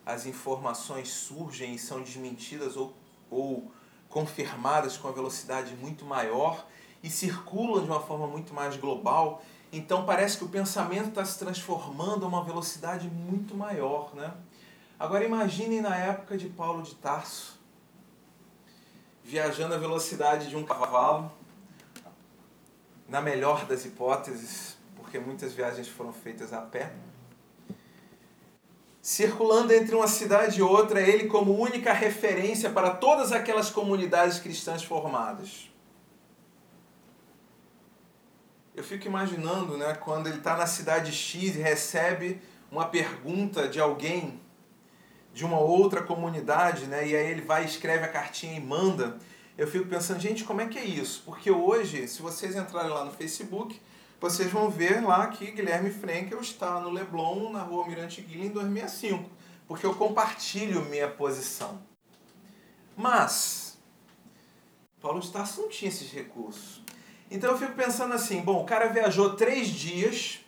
[0.05, 2.93] as informações surgem e são desmentidas ou,
[3.29, 3.71] ou
[4.09, 6.67] confirmadas com a velocidade muito maior
[7.01, 9.41] e circulam de uma forma muito mais global.
[9.71, 14.13] Então parece que o pensamento está se transformando a uma velocidade muito maior.
[14.15, 14.33] Né?
[14.99, 17.59] Agora imaginem na época de Paulo de Tarso,
[19.23, 21.31] viajando a velocidade de um cavalo,
[23.07, 26.93] na melhor das hipóteses, porque muitas viagens foram feitas a pé
[29.07, 34.83] circulando entre uma cidade e outra, ele como única referência para todas aquelas comunidades cristãs
[34.83, 35.71] formadas.
[38.77, 42.39] Eu fico imaginando, né, quando ele está na cidade X e recebe
[42.71, 44.39] uma pergunta de alguém
[45.33, 49.17] de uma outra comunidade, né, e aí ele vai, escreve a cartinha e manda.
[49.57, 51.23] Eu fico pensando, gente, como é que é isso?
[51.25, 53.81] Porque hoje, se vocês entrarem lá no Facebook,
[54.21, 58.53] vocês vão ver lá que Guilherme Frankel está no Leblon, na rua Mirante Guilherme, em
[58.53, 59.27] 2005,
[59.67, 61.81] porque eu compartilho minha posição.
[62.95, 63.75] Mas,
[65.01, 66.85] Paulo de Tarso não tinha esses recursos.
[67.29, 70.39] Então eu fico pensando assim, bom, o cara viajou três dias,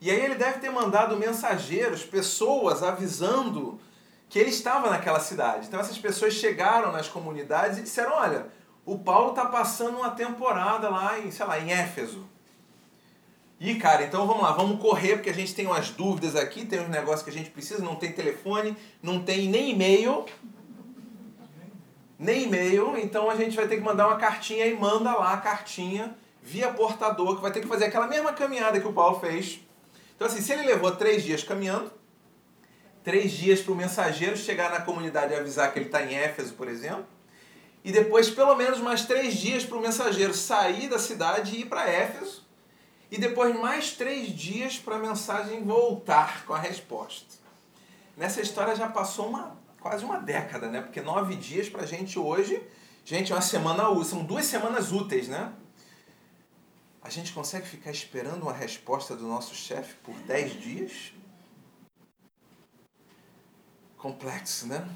[0.00, 3.80] e aí ele deve ter mandado mensageiros, pessoas avisando
[4.28, 5.66] que ele estava naquela cidade.
[5.66, 8.48] Então essas pessoas chegaram nas comunidades e disseram, olha,
[8.84, 12.28] o Paulo está passando uma temporada lá em, sei lá, em Éfeso.
[13.58, 16.80] E, cara, então vamos lá, vamos correr, porque a gente tem umas dúvidas aqui, tem
[16.80, 20.26] uns negócios que a gente precisa, não tem telefone, não tem nem e-mail.
[22.18, 25.38] Nem e-mail, então a gente vai ter que mandar uma cartinha e manda lá a
[25.38, 29.60] cartinha via portador, que vai ter que fazer aquela mesma caminhada que o Paulo fez.
[30.14, 31.90] Então, assim, se ele levou três dias caminhando,
[33.02, 36.54] três dias para o mensageiro chegar na comunidade e avisar que ele está em Éfeso,
[36.54, 37.06] por exemplo,
[37.82, 41.66] e depois pelo menos mais três dias para o mensageiro sair da cidade e ir
[41.66, 42.44] para Éfeso,
[43.10, 47.36] e depois mais três dias para a mensagem voltar com a resposta.
[48.16, 50.80] Nessa história já passou uma, quase uma década, né?
[50.80, 52.66] Porque nove dias para a gente hoje,
[53.04, 55.52] gente, é uma semana útil, são duas semanas úteis, né?
[57.02, 61.12] A gente consegue ficar esperando uma resposta do nosso chefe por dez dias?
[63.98, 64.88] Complexo, né?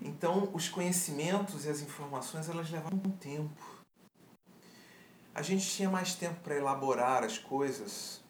[0.00, 3.82] Então, os conhecimentos e as informações, elas levam um tempo
[5.34, 8.20] a gente tinha mais tempo para elaborar as coisas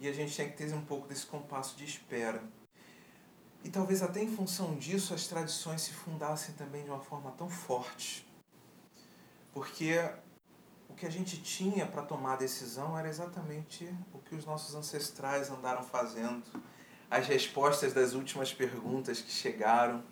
[0.00, 2.42] e a gente tinha que ter um pouco desse compasso de espera.
[3.68, 7.50] E talvez até em função disso as tradições se fundassem também de uma forma tão
[7.50, 8.26] forte.
[9.52, 9.92] Porque
[10.88, 15.50] o que a gente tinha para tomar decisão era exatamente o que os nossos ancestrais
[15.50, 16.42] andaram fazendo,
[17.10, 20.02] as respostas das últimas perguntas que chegaram.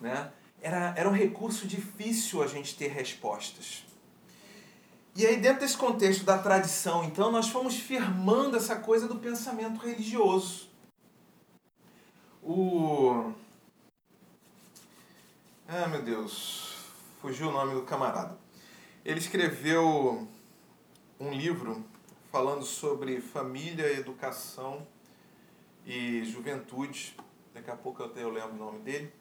[0.00, 0.30] Né?
[0.62, 3.84] Era, era um recurso difícil a gente ter respostas.
[5.16, 9.84] E aí, dentro desse contexto da tradição, então, nós fomos firmando essa coisa do pensamento
[9.84, 10.69] religioso.
[12.42, 13.32] O.
[15.68, 16.74] Ah, meu Deus,
[17.20, 18.38] fugiu o nome do camarada.
[19.04, 20.26] Ele escreveu
[21.18, 21.84] um livro
[22.32, 24.86] falando sobre família, educação
[25.84, 27.16] e juventude.
[27.52, 29.12] Daqui a pouco eu lembro o nome dele.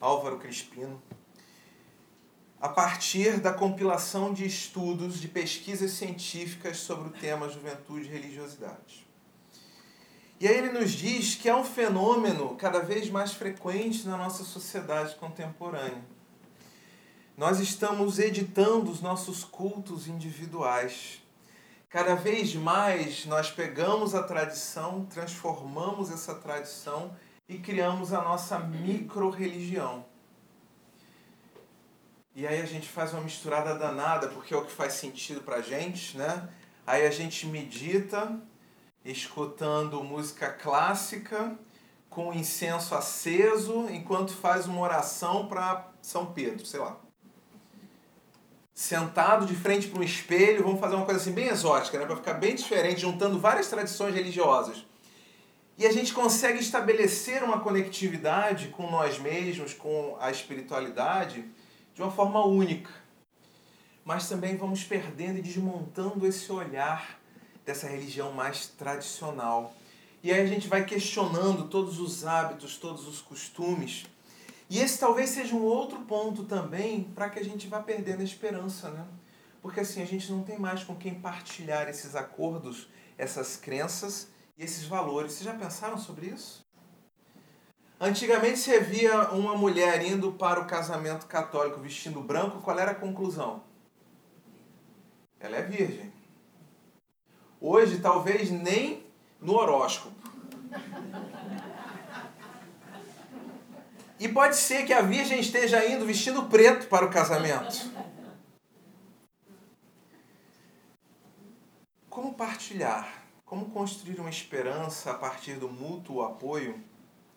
[0.00, 1.00] Álvaro Crispino
[2.62, 9.04] a partir da compilação de estudos de pesquisas científicas sobre o tema juventude e religiosidade.
[10.42, 14.42] E aí ele nos diz que é um fenômeno cada vez mais frequente na nossa
[14.42, 16.02] sociedade contemporânea.
[17.36, 21.22] Nós estamos editando os nossos cultos individuais.
[21.88, 27.16] Cada vez mais nós pegamos a tradição, transformamos essa tradição
[27.48, 30.04] e criamos a nossa micro-religião.
[32.34, 35.60] E aí a gente faz uma misturada danada, porque é o que faz sentido pra
[35.60, 36.48] gente, né?
[36.84, 38.42] Aí a gente medita,
[39.04, 41.56] escutando música clássica,
[42.08, 46.98] com incenso aceso, enquanto faz uma oração para São Pedro, sei lá.
[48.74, 52.06] Sentado de frente para um espelho, vamos fazer uma coisa assim bem exótica, né?
[52.06, 54.84] para ficar bem diferente, juntando várias tradições religiosas.
[55.78, 61.44] E a gente consegue estabelecer uma conectividade com nós mesmos, com a espiritualidade,
[61.94, 62.90] de uma forma única.
[64.04, 67.21] Mas também vamos perdendo e desmontando esse olhar
[67.64, 69.74] dessa religião mais tradicional.
[70.22, 74.04] E aí a gente vai questionando todos os hábitos, todos os costumes.
[74.70, 78.24] E esse talvez seja um outro ponto também para que a gente vá perdendo a
[78.24, 79.04] esperança, né?
[79.60, 82.88] Porque assim, a gente não tem mais com quem partilhar esses acordos,
[83.18, 85.32] essas crenças e esses valores.
[85.32, 86.62] Vocês já pensaram sobre isso?
[88.00, 92.96] Antigamente você via uma mulher indo para o casamento católico vestindo branco, qual era a
[92.96, 93.62] conclusão?
[95.38, 96.12] Ela é virgem.
[97.64, 99.06] Hoje, talvez nem
[99.40, 100.16] no horóscopo.
[104.18, 107.90] E pode ser que a virgem esteja indo vestindo preto para o casamento.
[112.10, 113.22] Como partilhar?
[113.44, 116.82] Como construir uma esperança a partir do mútuo apoio?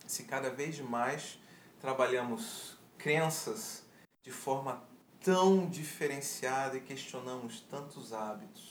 [0.07, 1.39] se cada vez mais
[1.79, 3.83] trabalhamos crenças
[4.21, 4.83] de forma
[5.23, 8.64] tão diferenciada e questionamos tantos hábitos.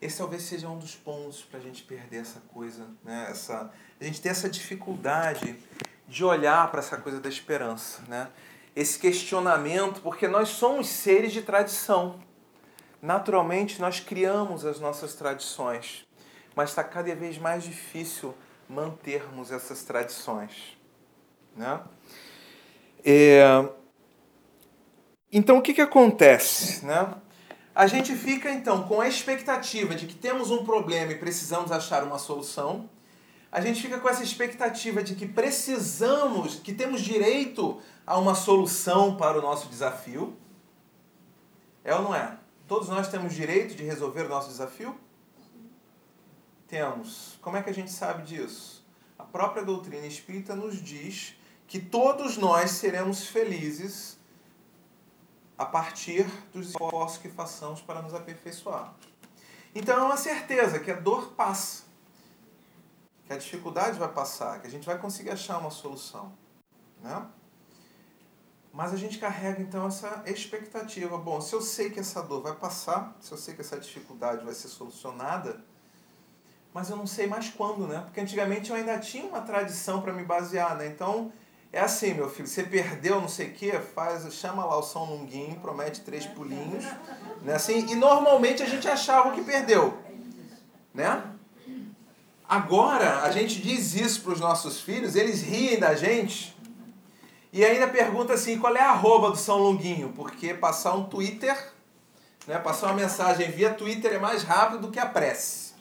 [0.00, 3.28] Esse talvez seja um dos pontos para a gente perder essa coisa, né?
[3.30, 5.56] essa, a gente ter essa dificuldade
[6.06, 8.02] de olhar para essa coisa da esperança.
[8.06, 8.28] Né?
[8.74, 12.20] Esse questionamento, porque nós somos seres de tradição.
[13.00, 16.06] Naturalmente, nós criamos as nossas tradições,
[16.54, 18.34] mas está cada vez mais difícil
[18.68, 20.76] mantermos essas tradições.
[21.56, 21.80] Né?
[23.04, 23.68] É...
[25.32, 26.84] Então, o que, que acontece?
[26.84, 27.14] Né?
[27.76, 32.02] A gente fica, então, com a expectativa de que temos um problema e precisamos achar
[32.02, 32.88] uma solução.
[33.52, 39.18] A gente fica com essa expectativa de que precisamos, que temos direito a uma solução
[39.18, 40.34] para o nosso desafio.
[41.84, 42.38] É ou não é?
[42.66, 44.98] Todos nós temos direito de resolver o nosso desafio?
[46.66, 47.38] Temos.
[47.42, 48.86] Como é que a gente sabe disso?
[49.18, 51.34] A própria doutrina espírita nos diz
[51.68, 54.16] que todos nós seremos felizes
[55.58, 58.94] a partir dos esforços que façamos para nos aperfeiçoar.
[59.74, 61.84] Então é uma certeza que a dor passa,
[63.26, 66.32] que a dificuldade vai passar, que a gente vai conseguir achar uma solução.
[67.02, 67.26] Né?
[68.72, 71.16] Mas a gente carrega então essa expectativa.
[71.16, 74.44] Bom, se eu sei que essa dor vai passar, se eu sei que essa dificuldade
[74.44, 75.64] vai ser solucionada,
[76.74, 78.02] mas eu não sei mais quando, né?
[78.02, 80.86] Porque antigamente eu ainda tinha uma tradição para me basear, né?
[80.86, 81.32] Então,
[81.72, 85.04] é assim, meu filho, você perdeu não sei o quê, faz, chama lá o São
[85.04, 86.84] Lunguinho, promete três pulinhos,
[87.42, 87.54] né?
[87.54, 89.98] Assim, e normalmente a gente achava que perdeu,
[90.94, 91.22] né?
[92.48, 96.56] Agora, a gente diz isso para os nossos filhos, eles riem da gente
[97.52, 100.12] e ainda pergunta assim, qual é a arroba do São Longuinho?
[100.14, 101.72] Porque passar um Twitter,
[102.46, 105.72] né, passar uma mensagem via Twitter é mais rápido do que a prece.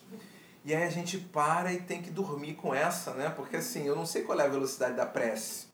[0.64, 3.30] E aí a gente para e tem que dormir com essa, né?
[3.30, 5.68] Porque assim, eu não sei qual é a velocidade da prece,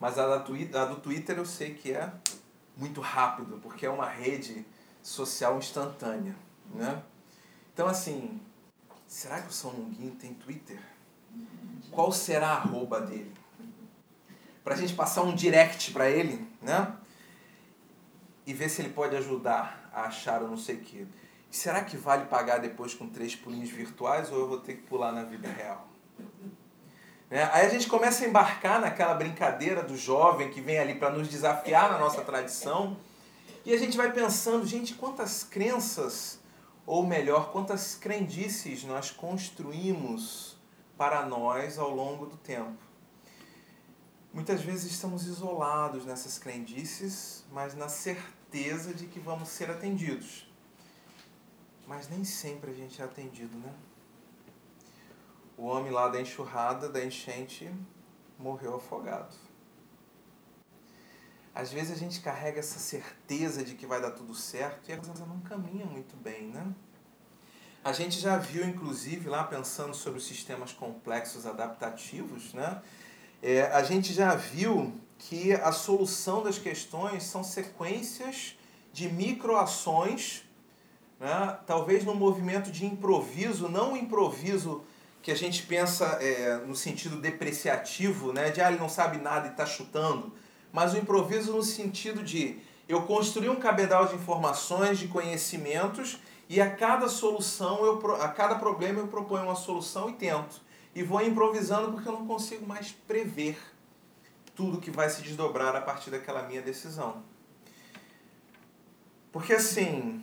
[0.00, 2.12] mas a, a do Twitter eu sei que é
[2.76, 4.64] muito rápido, porque é uma rede
[5.02, 6.34] social instantânea,
[6.74, 7.02] né?
[7.72, 8.40] Então assim,
[9.06, 10.80] será que o São Longuinho tem Twitter?
[11.90, 13.32] Qual será a arroba dele?
[14.64, 16.94] Pra gente passar um direct para ele, né?
[18.46, 21.06] E ver se ele pode ajudar a achar o não sei o que
[21.56, 25.12] será que vale pagar depois com três pulinhos virtuais ou eu vou ter que pular
[25.12, 25.88] na vida real?
[27.30, 27.48] Né?
[27.52, 31.28] Aí a gente começa a embarcar naquela brincadeira do jovem que vem ali para nos
[31.28, 32.96] desafiar na nossa tradição
[33.64, 36.38] e a gente vai pensando, gente, quantas crenças,
[36.86, 40.56] ou melhor, quantas crendices nós construímos
[40.96, 42.76] para nós ao longo do tempo.
[44.32, 50.46] Muitas vezes estamos isolados nessas crendices, mas na certeza de que vamos ser atendidos
[51.86, 53.72] mas nem sempre a gente é atendido, né?
[55.56, 57.70] O homem lá da enxurrada, da enchente,
[58.38, 59.34] morreu afogado.
[61.54, 64.98] Às vezes a gente carrega essa certeza de que vai dar tudo certo e a
[64.98, 66.66] coisa não caminha muito bem, né?
[67.82, 72.82] A gente já viu, inclusive, lá pensando sobre os sistemas complexos adaptativos, né?
[73.42, 78.58] É, a gente já viu que a solução das questões são sequências
[78.92, 80.46] de microações
[81.18, 81.58] né?
[81.66, 84.84] talvez num movimento de improviso, não um improviso
[85.26, 88.50] que a gente pensa é, no sentido depreciativo, né?
[88.50, 90.32] de ah, ele não sabe nada e está chutando,
[90.72, 96.60] mas o improviso no sentido de eu construir um cabedal de informações, de conhecimentos, e
[96.60, 100.60] a cada solução, eu, a cada problema eu proponho uma solução e tento.
[100.94, 103.58] E vou improvisando porque eu não consigo mais prever
[104.54, 107.24] tudo que vai se desdobrar a partir daquela minha decisão.
[109.32, 110.22] Porque assim,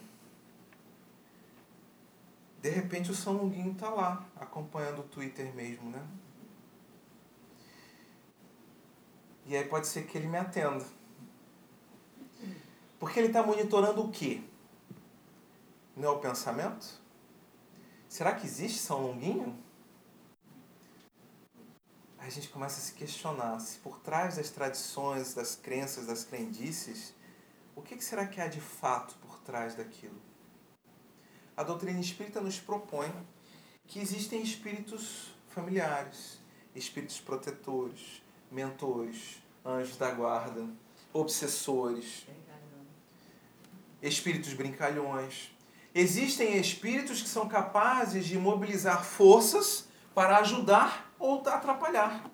[2.63, 6.01] de repente o São Longuinho está lá, acompanhando o Twitter mesmo, né?
[9.45, 10.85] E aí pode ser que ele me atenda.
[12.97, 14.41] Porque ele está monitorando o quê?
[15.93, 17.01] Não é o pensamento?
[18.07, 19.61] Será que existe São Longuinho?
[22.17, 26.23] Aí a gente começa a se questionar se por trás das tradições, das crenças, das
[26.23, 27.13] crendices,
[27.75, 30.32] o que será que há de fato por trás daquilo?
[31.55, 33.11] A doutrina espírita nos propõe
[33.87, 36.39] que existem espíritos familiares,
[36.75, 40.67] espíritos protetores, mentores, anjos da guarda,
[41.11, 42.25] obsessores,
[44.01, 45.51] espíritos brincalhões.
[45.93, 52.29] Existem espíritos que são capazes de mobilizar forças para ajudar ou atrapalhar.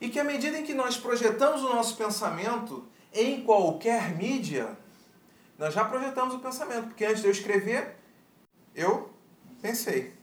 [0.00, 4.76] E que à medida em que nós projetamos o nosso pensamento em qualquer mídia,
[5.56, 8.01] nós já projetamos o pensamento, porque antes de eu escrever,
[8.74, 9.10] eu
[9.60, 10.14] pensei.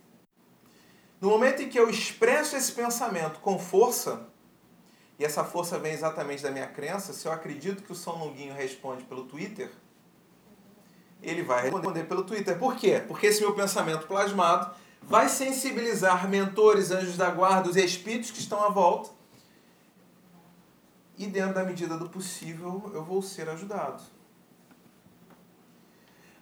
[1.22, 4.28] No momento em que eu expresso esse pensamento com força,
[5.18, 8.54] e essa força vem exatamente da minha crença, se eu acredito que o São Longuinho
[8.54, 9.70] responde pelo Twitter,
[11.22, 12.58] ele vai responder pelo Twitter.
[12.58, 13.04] Por quê?
[13.06, 18.64] Porque esse meu pensamento plasmado vai sensibilizar mentores, anjos da guarda, os espíritos que estão
[18.64, 19.10] à volta.
[21.18, 24.02] E dentro da medida do possível, eu vou ser ajudado.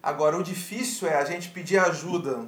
[0.01, 2.45] Agora, o difícil é a gente pedir ajuda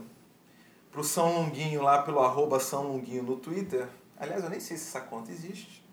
[0.91, 3.88] pro São Longuinho lá pelo arroba São Longuinho no Twitter.
[4.18, 5.84] Aliás, eu nem sei se essa conta existe.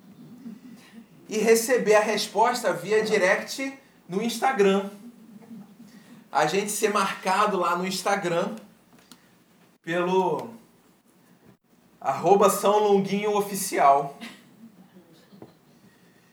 [1.28, 3.76] E receber a resposta via direct
[4.08, 4.90] no Instagram.
[6.30, 8.56] A gente ser marcado lá no Instagram
[9.82, 10.50] pelo
[12.00, 14.18] arroba São Longuinho Oficial.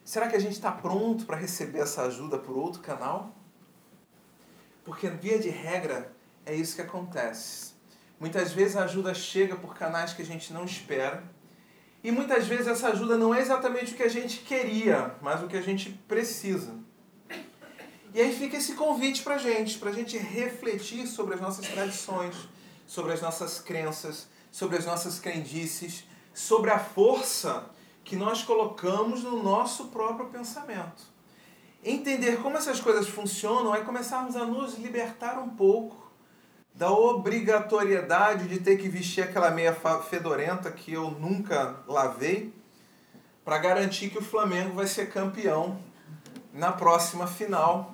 [0.04, 3.34] Será que a gente está pronto para receber essa ajuda por outro canal?
[4.84, 6.14] Porque, via de regra,
[6.46, 7.74] é isso que acontece.
[8.20, 11.24] Muitas vezes a ajuda chega por canais que a gente não espera.
[12.04, 15.48] E muitas vezes essa ajuda não é exatamente o que a gente queria, mas o
[15.48, 16.74] que a gente precisa.
[18.14, 21.68] E aí fica esse convite para a gente, para a gente refletir sobre as nossas
[21.68, 22.36] tradições,
[22.86, 26.04] sobre as nossas crenças, sobre as nossas crendices,
[26.34, 27.70] sobre a força
[28.04, 31.13] que nós colocamos no nosso próprio pensamento.
[31.86, 36.12] Entender como essas coisas funcionam é começarmos a nos libertar um pouco
[36.74, 39.76] da obrigatoriedade de ter que vestir aquela meia
[40.10, 42.54] fedorenta que eu nunca lavei
[43.44, 45.78] para garantir que o Flamengo vai ser campeão
[46.54, 47.94] na próxima final.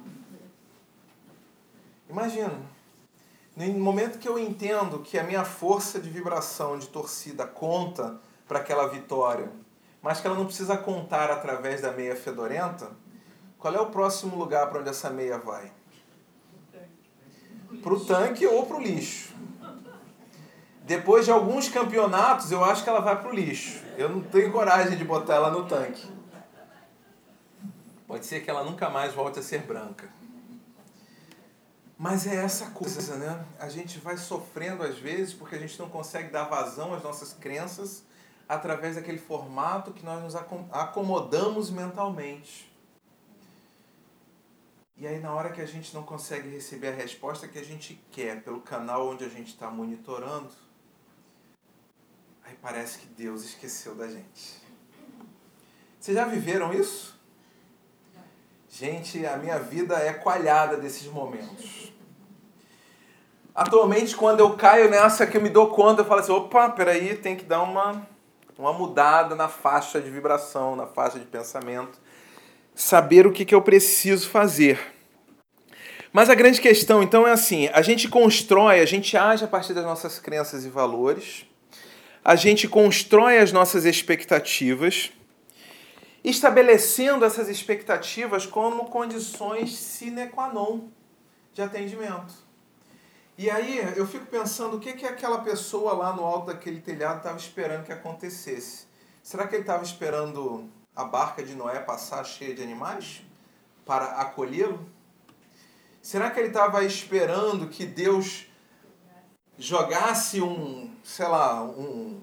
[2.07, 2.53] Imagina,
[3.55, 8.59] no momento que eu entendo que a minha força de vibração de torcida conta para
[8.59, 9.51] aquela vitória,
[10.01, 12.91] mas que ela não precisa contar através da meia fedorenta,
[13.59, 15.71] qual é o próximo lugar para onde essa meia vai?
[17.81, 19.33] para o tanque ou para o lixo.
[20.83, 23.83] Depois de alguns campeonatos, eu acho que ela vai para o lixo.
[23.95, 26.09] Eu não tenho coragem de botar ela no tanque.
[28.07, 30.09] Pode ser que ela nunca mais volte a ser branca.
[31.95, 33.45] Mas é essa coisa, né?
[33.59, 37.33] A gente vai sofrendo às vezes porque a gente não consegue dar vazão às nossas
[37.33, 38.03] crenças
[38.47, 42.68] através daquele formato que nós nos acomodamos mentalmente.
[44.99, 47.97] E aí, na hora que a gente não consegue receber a resposta que a gente
[48.11, 50.49] quer pelo canal onde a gente está monitorando,
[52.43, 54.61] aí parece que Deus esqueceu da gente.
[55.97, 57.17] Vocês já viveram isso?
[58.67, 61.93] Gente, a minha vida é coalhada desses momentos.
[63.55, 67.15] Atualmente, quando eu caio nessa que eu me dou conta, eu falo assim: opa, peraí,
[67.15, 68.05] tem que dar uma,
[68.57, 71.97] uma mudada na faixa de vibração, na faixa de pensamento
[72.79, 74.79] saber o que, que eu preciso fazer.
[76.13, 79.73] Mas a grande questão, então, é assim: a gente constrói, a gente age a partir
[79.73, 81.45] das nossas crenças e valores,
[82.23, 85.11] a gente constrói as nossas expectativas,
[86.23, 90.87] estabelecendo essas expectativas como condições sine qua non
[91.53, 92.33] de atendimento.
[93.37, 97.17] E aí eu fico pensando o que, que aquela pessoa lá no alto daquele telhado
[97.17, 98.87] estava esperando que acontecesse.
[99.21, 103.21] Será que ele estava esperando a barca de Noé passar cheia de animais
[103.85, 104.85] para acolhê-lo?
[106.01, 108.47] Será que ele estava esperando que Deus
[109.57, 112.21] jogasse um, sei lá, um,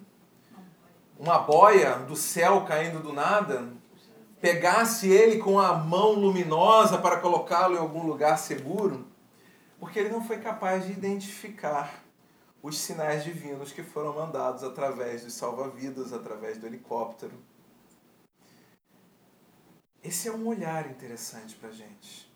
[1.18, 3.68] uma boia do céu caindo do nada,
[4.40, 9.06] pegasse ele com a mão luminosa para colocá-lo em algum lugar seguro?
[9.78, 12.02] Porque ele não foi capaz de identificar
[12.62, 17.32] os sinais divinos que foram mandados através dos salva-vidas, através do helicóptero.
[20.06, 22.32] Esse é um olhar interessante para a gente.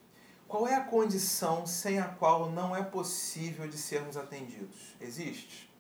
[0.48, 4.96] Qual é a condição sem a qual não é possível de sermos atendidos?
[5.00, 5.70] Existe?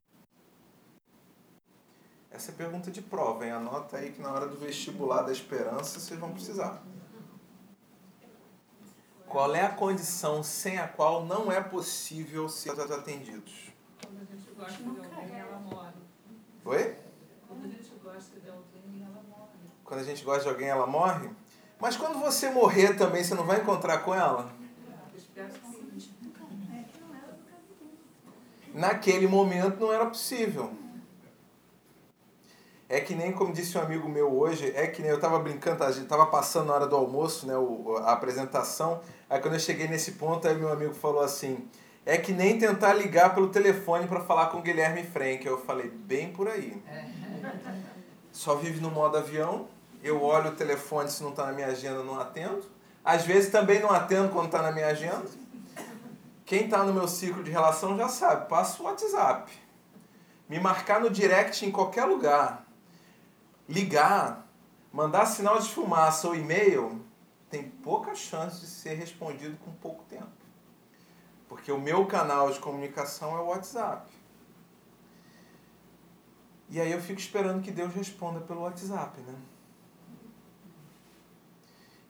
[2.30, 3.50] Essa é pergunta de prova, hein?
[3.50, 6.80] Anota aí que na hora do vestibular da esperança vocês vão precisar.
[9.26, 13.72] Qual é a condição sem a qual não é possível sermos atendidos?
[14.00, 15.94] Quando a gente gosta de alguém, ela morre.
[16.66, 16.96] Oi?
[17.48, 19.58] Quando a gente gosta de alguém, ela morre.
[19.82, 21.30] Quando a gente gosta de alguém, ela morre?
[21.80, 24.52] Mas quando você morrer também, você não vai encontrar com ela?
[28.74, 30.72] Naquele momento não era possível.
[32.88, 35.84] É que nem, como disse um amigo meu hoje, é que nem eu estava brincando,
[35.84, 37.54] a gente tava passando na hora do almoço, né,
[38.04, 39.00] a apresentação.
[39.28, 41.68] Aí quando eu cheguei nesse ponto, aí meu amigo falou assim:
[42.04, 45.46] é que nem tentar ligar pelo telefone para falar com o Guilherme Frank.
[45.46, 46.82] Eu falei, bem por aí.
[48.32, 49.68] Só vive no modo avião,
[50.02, 52.64] eu olho o telefone, se não está na minha agenda, não atendo.
[53.04, 55.26] Às vezes também não atendo quando está na minha agenda.
[56.44, 59.52] Quem está no meu ciclo de relação já sabe, passa o WhatsApp.
[60.48, 62.66] Me marcar no direct em qualquer lugar
[63.70, 64.44] ligar,
[64.92, 67.00] mandar sinal de fumaça ou e-mail,
[67.48, 70.26] tem pouca chance de ser respondido com pouco tempo.
[71.48, 74.10] Porque o meu canal de comunicação é o WhatsApp.
[76.68, 79.34] E aí eu fico esperando que Deus responda pelo WhatsApp, né?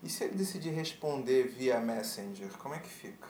[0.03, 3.29] E se ele decidir responder via Messenger, como é que fica?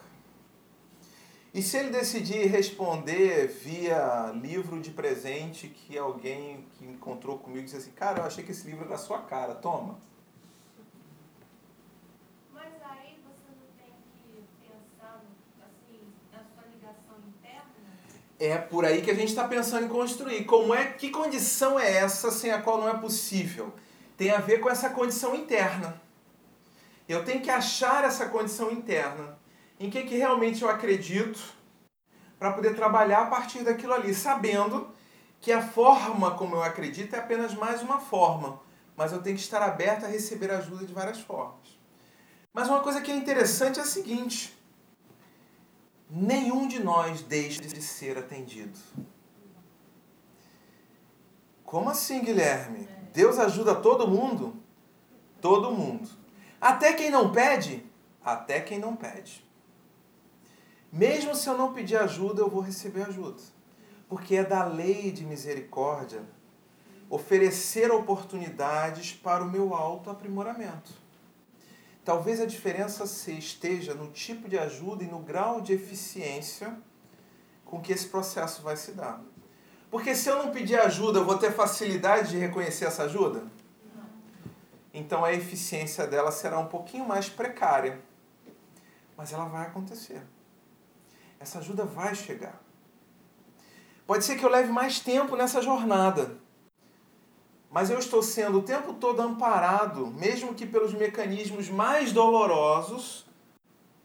[1.52, 7.76] E se ele decidir responder via livro de presente que alguém que encontrou comigo disse
[7.76, 9.98] assim, cara, eu achei que esse livro era da sua cara, toma.
[12.54, 15.24] Mas aí você não tem que pensar
[15.60, 16.00] assim,
[16.32, 17.98] na sua ligação interna?
[18.38, 20.44] É por aí que a gente está pensando em construir.
[20.44, 23.74] Como é, que condição é essa sem a qual não é possível?
[24.16, 26.00] Tem a ver com essa condição interna.
[27.11, 29.36] Eu tenho que achar essa condição interna
[29.80, 31.40] em que, que realmente eu acredito,
[32.38, 34.88] para poder trabalhar a partir daquilo ali, sabendo
[35.40, 38.61] que a forma como eu acredito é apenas mais uma forma,
[38.96, 41.76] mas eu tenho que estar aberto a receber ajuda de várias formas.
[42.52, 44.56] Mas uma coisa que é interessante é a seguinte:
[46.08, 48.78] nenhum de nós deixa de ser atendido.
[51.64, 52.88] Como assim, Guilherme?
[53.12, 54.54] Deus ajuda todo mundo?
[55.40, 56.19] Todo mundo.
[56.61, 57.84] Até quem não pede?
[58.22, 59.44] Até quem não pede.
[60.92, 63.40] Mesmo se eu não pedir ajuda, eu vou receber ajuda.
[64.08, 66.22] Porque é da lei de misericórdia
[67.08, 70.92] oferecer oportunidades para o meu autoaprimoramento.
[72.04, 76.76] Talvez a diferença se esteja no tipo de ajuda e no grau de eficiência
[77.64, 79.20] com que esse processo vai se dar.
[79.90, 83.44] Porque se eu não pedir ajuda, eu vou ter facilidade de reconhecer essa ajuda?
[84.93, 88.01] Então a eficiência dela será um pouquinho mais precária.
[89.16, 90.22] Mas ela vai acontecer.
[91.38, 92.61] Essa ajuda vai chegar.
[94.07, 96.36] Pode ser que eu leve mais tempo nessa jornada,
[97.70, 103.24] mas eu estou sendo o tempo todo amparado, mesmo que pelos mecanismos mais dolorosos,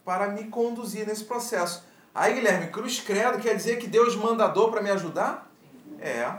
[0.04, 1.84] para me conduzir nesse processo.
[2.14, 5.50] Aí, Guilherme, cruz credo quer dizer que Deus mandador para me ajudar?
[5.98, 6.32] É.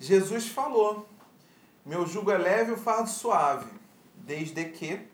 [0.00, 1.08] Jesus falou:
[1.84, 3.70] Meu jugo é leve e o fardo suave,
[4.14, 5.06] desde que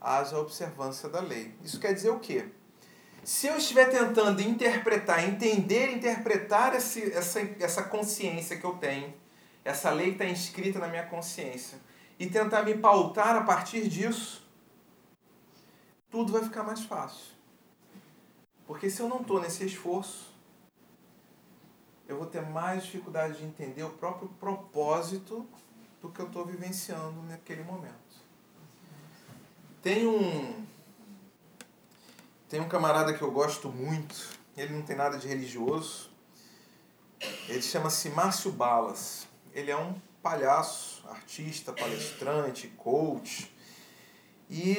[0.00, 1.54] haja observância da lei.
[1.62, 2.48] Isso quer dizer o quê?
[3.22, 9.12] Se eu estiver tentando interpretar, entender, interpretar esse, essa, essa consciência que eu tenho,
[9.62, 11.78] essa lei está inscrita na minha consciência,
[12.18, 14.46] e tentar me pautar a partir disso,
[16.10, 17.34] tudo vai ficar mais fácil.
[18.66, 20.34] Porque se eu não estou nesse esforço,
[22.08, 25.46] eu vou ter mais dificuldade de entender o próprio propósito
[26.00, 27.94] do que eu estou vivenciando naquele momento.
[29.82, 30.64] Tem um,
[32.48, 36.10] tem um camarada que eu gosto muito, ele não tem nada de religioso.
[37.48, 39.26] Ele chama-se Márcio Balas.
[39.54, 43.54] Ele é um palhaço, artista, palestrante, coach.
[44.48, 44.76] E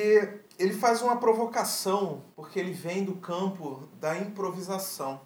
[0.59, 5.22] ele faz uma provocação, porque ele vem do campo da improvisação.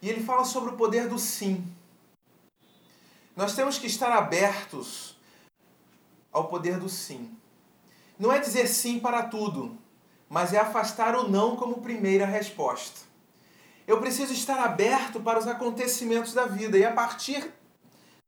[0.00, 1.64] E ele fala sobre o poder do sim.
[3.40, 5.16] Nós temos que estar abertos
[6.30, 7.34] ao poder do sim.
[8.18, 9.78] Não é dizer sim para tudo,
[10.28, 13.00] mas é afastar o não como primeira resposta.
[13.86, 17.50] Eu preciso estar aberto para os acontecimentos da vida e a partir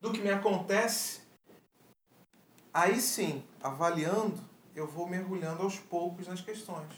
[0.01, 1.21] do que me acontece,
[2.73, 4.41] aí sim, avaliando,
[4.75, 6.89] eu vou mergulhando aos poucos nas questões.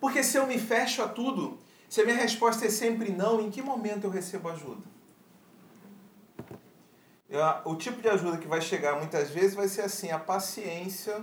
[0.00, 3.50] Porque se eu me fecho a tudo, se a minha resposta é sempre não, em
[3.50, 4.97] que momento eu recebo ajuda?
[7.64, 11.22] O tipo de ajuda que vai chegar muitas vezes vai ser assim: a paciência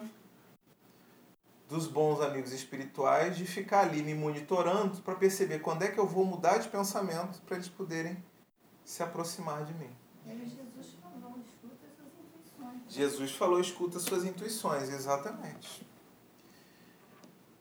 [1.67, 6.05] dos bons amigos espirituais de ficar ali me monitorando para perceber quando é que eu
[6.05, 8.23] vou mudar de pensamento para eles poderem
[8.83, 9.89] se aproximar de mim.
[10.27, 12.93] Jesus falou, escuta suas intuições.
[12.93, 15.87] Jesus falou, escuta suas intuições, exatamente.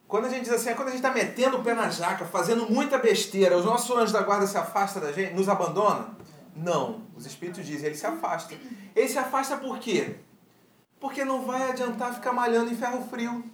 [0.07, 2.27] Quando a gente diz assim, é quando a gente está metendo o pé na jaca,
[2.27, 6.15] fazendo muita besteira, os nossos anjos da guarda se afastam da gente, nos abandonam?
[6.55, 7.03] Não.
[7.17, 8.55] Os espíritos dizem, ele se afasta.
[8.95, 10.17] Ele se afasta por quê?
[11.01, 13.45] Porque não vai adiantar ficar malhando em ferro frio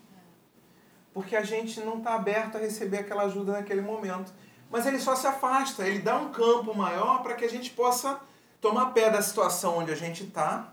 [1.13, 4.33] porque a gente não está aberto a receber aquela ajuda naquele momento.
[4.71, 8.21] Mas ele só se afasta, ele dá um campo maior para que a gente possa
[8.61, 10.73] tomar pé da situação onde a gente está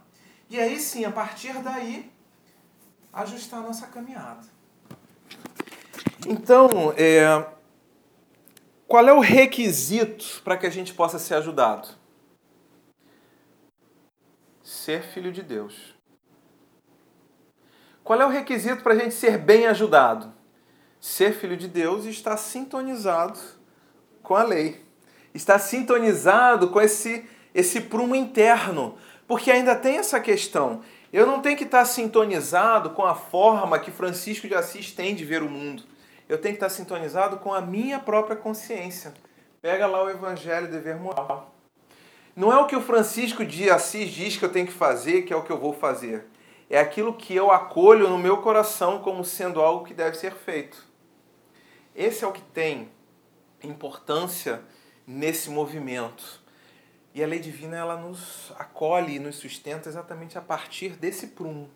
[0.50, 2.12] E aí sim, a partir daí,
[3.12, 4.46] ajustar a nossa caminhada.
[6.28, 7.46] Então, é,
[8.88, 11.88] qual é o requisito para que a gente possa ser ajudado?
[14.88, 15.94] Ser filho de Deus.
[18.06, 20.32] Qual é o requisito para a gente ser bem ajudado?
[20.98, 23.38] Ser filho de Deus e estar sintonizado
[24.24, 24.86] com a lei.
[25.34, 28.98] Estar sintonizado com esse, esse prumo interno.
[29.28, 30.82] Porque ainda tem essa questão.
[31.12, 35.26] Eu não tenho que estar sintonizado com a forma que Francisco de Assis tem de
[35.26, 35.84] ver o mundo.
[36.30, 39.14] Eu tenho que estar sintonizado com a minha própria consciência.
[39.62, 41.57] Pega lá o Evangelho Dever Moral.
[42.38, 45.34] Não é o que o Francisco de Assis diz que eu tenho que fazer, que
[45.34, 46.28] é o que eu vou fazer.
[46.70, 50.86] É aquilo que eu acolho no meu coração como sendo algo que deve ser feito.
[51.96, 52.92] Esse é o que tem
[53.64, 54.62] importância
[55.08, 56.40] nesse movimento.
[57.12, 61.68] E a lei divina ela nos acolhe e nos sustenta exatamente a partir desse prumo.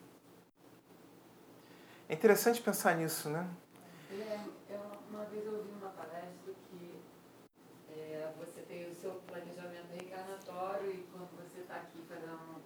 [2.07, 3.47] É interessante pensar nisso, né?
[4.11, 4.39] É,
[4.69, 7.01] eu, uma vez eu ouvi uma palestra que
[7.89, 12.61] é, você tem o seu planejamento reencarnatório e quando você está aqui fazendo,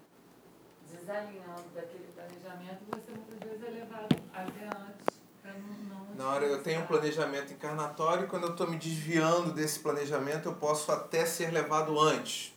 [1.16, 6.45] desalinhando daquele planejamento, você muitas vezes é levado até antes para não, não Na hora
[6.45, 10.91] eu tenho um planejamento encarnatório e quando eu estou me desviando desse planejamento, eu posso
[10.91, 12.53] até ser levado antes.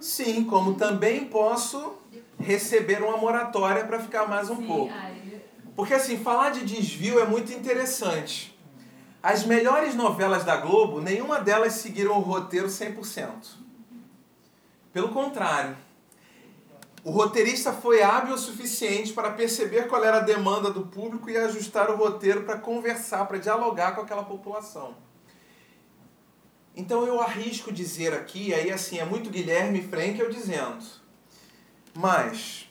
[0.00, 1.98] Sim, como também posso
[2.38, 4.94] receber uma moratória para ficar mais um Sim, pouco.
[5.76, 8.58] Porque assim, falar de desvio é muito interessante.
[9.22, 13.62] As melhores novelas da Globo, nenhuma delas seguiram o roteiro 100%.
[14.92, 15.76] Pelo contrário,
[17.04, 21.36] o roteirista foi hábil o suficiente para perceber qual era a demanda do público e
[21.36, 24.94] ajustar o roteiro para conversar, para dialogar com aquela população.
[26.76, 30.78] Então eu arrisco dizer aqui, aí assim, é muito Guilherme Frankel dizendo,
[31.92, 32.68] mas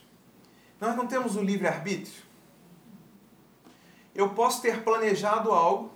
[0.79, 2.23] nós não temos o livre-arbítrio?
[4.15, 5.91] Eu posso ter planejado algo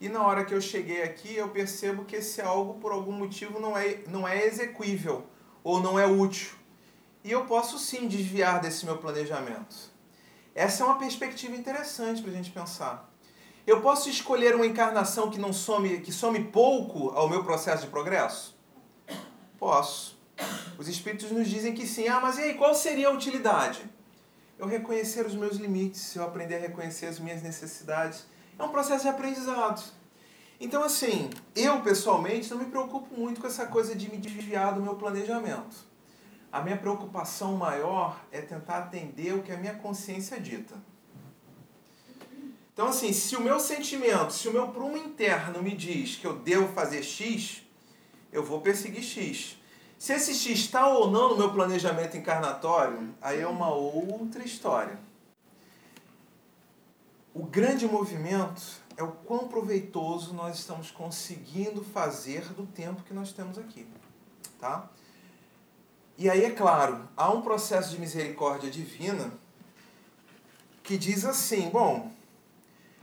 [0.00, 3.60] e na hora que eu cheguei aqui eu percebo que esse algo por algum motivo
[3.60, 5.26] não é, não é exequível
[5.62, 6.61] ou não é útil.
[7.24, 9.92] E eu posso sim desviar desse meu planejamento.
[10.54, 13.10] Essa é uma perspectiva interessante para a gente pensar.
[13.66, 17.90] Eu posso escolher uma encarnação que não some, que some pouco ao meu processo de
[17.90, 18.56] progresso?
[19.56, 20.18] Posso.
[20.76, 22.08] Os espíritos nos dizem que sim.
[22.08, 23.80] Ah, mas e aí, qual seria a utilidade?
[24.58, 28.26] Eu reconhecer os meus limites, eu aprender a reconhecer as minhas necessidades.
[28.58, 29.82] É um processo de aprendizado.
[30.60, 34.82] Então, assim, eu pessoalmente não me preocupo muito com essa coisa de me desviar do
[34.82, 35.91] meu planejamento.
[36.52, 40.74] A minha preocupação maior é tentar atender o que a minha consciência dita.
[42.74, 46.38] Então, assim, se o meu sentimento, se o meu prumo interno me diz que eu
[46.38, 47.62] devo fazer X,
[48.30, 49.56] eu vou perseguir X.
[49.98, 54.98] Se esse X está ou não no meu planejamento encarnatório, aí é uma outra história.
[57.32, 63.32] O grande movimento é o quão proveitoso nós estamos conseguindo fazer do tempo que nós
[63.32, 63.86] temos aqui.
[64.58, 64.90] Tá?
[66.22, 69.32] E aí, é claro, há um processo de misericórdia divina
[70.80, 72.12] que diz assim: bom,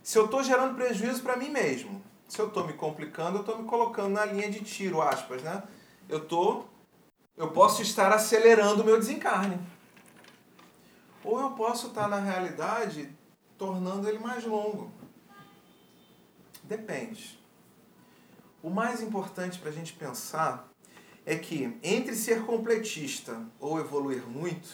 [0.02, 3.58] se eu estou gerando prejuízo para mim mesmo, se eu estou me complicando, eu estou
[3.58, 5.62] me colocando na linha de tiro, aspas, né?
[6.08, 6.64] Eu tô,
[7.36, 9.60] eu posso estar acelerando o meu desencarne.
[11.22, 13.14] Ou eu posso estar, na realidade,
[13.58, 14.90] tornando ele mais longo.
[16.64, 17.38] Depende.
[18.64, 20.69] O mais importante para a gente pensar
[21.30, 24.68] é que entre ser completista ou evoluir muito,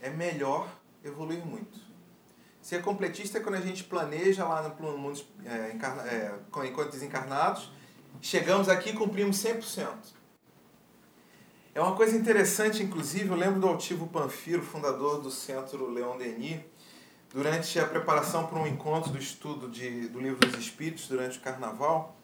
[0.00, 0.66] é melhor
[1.04, 1.78] evoluir muito.
[2.62, 6.34] Ser completista é quando a gente planeja lá no mundo é, encarna, é,
[6.64, 7.70] enquanto desencarnados,
[8.22, 9.90] chegamos aqui e cumprimos 100%.
[11.74, 16.60] É uma coisa interessante, inclusive, eu lembro do Altivo Panfiro, fundador do Centro Leon Denis,
[17.34, 21.42] durante a preparação para um encontro do estudo de, do Livro dos Espíritos, durante o
[21.42, 22.16] Carnaval,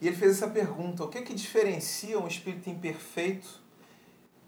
[0.00, 3.60] e ele fez essa pergunta: o que é que diferencia um espírito imperfeito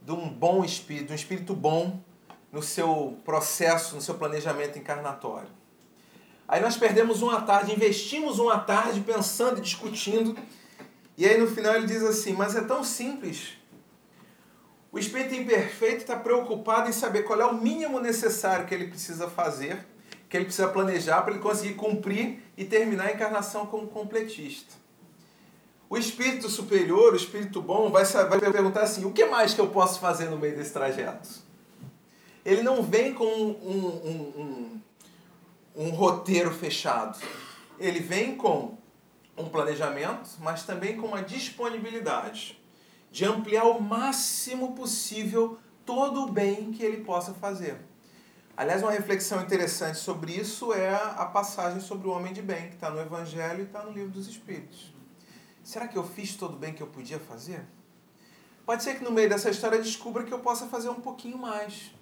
[0.03, 2.01] de um bom espírito, de um espírito bom
[2.53, 5.49] no seu processo, no seu planejamento encarnatório?
[6.47, 10.37] Aí nós perdemos uma tarde, investimos uma tarde pensando e discutindo,
[11.17, 13.59] e aí no final ele diz assim: mas é tão simples.
[14.91, 19.29] O espírito imperfeito está preocupado em saber qual é o mínimo necessário que ele precisa
[19.29, 19.87] fazer,
[20.29, 24.88] que ele precisa planejar para ele conseguir cumprir e terminar a encarnação como completista.
[25.91, 28.05] O espírito superior, o espírito bom, vai,
[28.53, 31.29] perguntar assim: o que mais que eu posso fazer no meio desse trajeto?
[32.45, 34.81] Ele não vem com um, um,
[35.77, 37.19] um, um roteiro fechado.
[37.79, 38.77] Ele vem com
[39.37, 42.59] um planejamento, mas também com uma disponibilidade
[43.11, 47.79] de ampliar o máximo possível todo o bem que ele possa fazer.
[48.55, 52.75] Aliás, uma reflexão interessante sobre isso é a passagem sobre o homem de bem, que
[52.75, 54.98] está no Evangelho e está no Livro dos Espíritos.
[55.69, 57.63] Será que eu fiz todo bem que eu podia fazer?
[58.65, 61.37] Pode ser que no meio dessa história eu descubra que eu possa fazer um pouquinho
[61.37, 61.93] mais.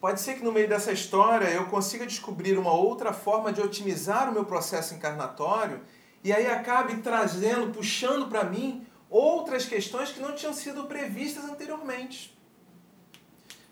[0.00, 4.30] Pode ser que no meio dessa história eu consiga descobrir uma outra forma de otimizar
[4.30, 5.82] o meu processo encarnatório
[6.24, 12.34] e aí acabe trazendo, puxando para mim outras questões que não tinham sido previstas anteriormente.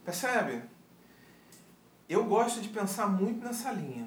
[0.05, 0.65] Percebe?
[2.07, 4.07] Eu gosto de pensar muito nessa linha.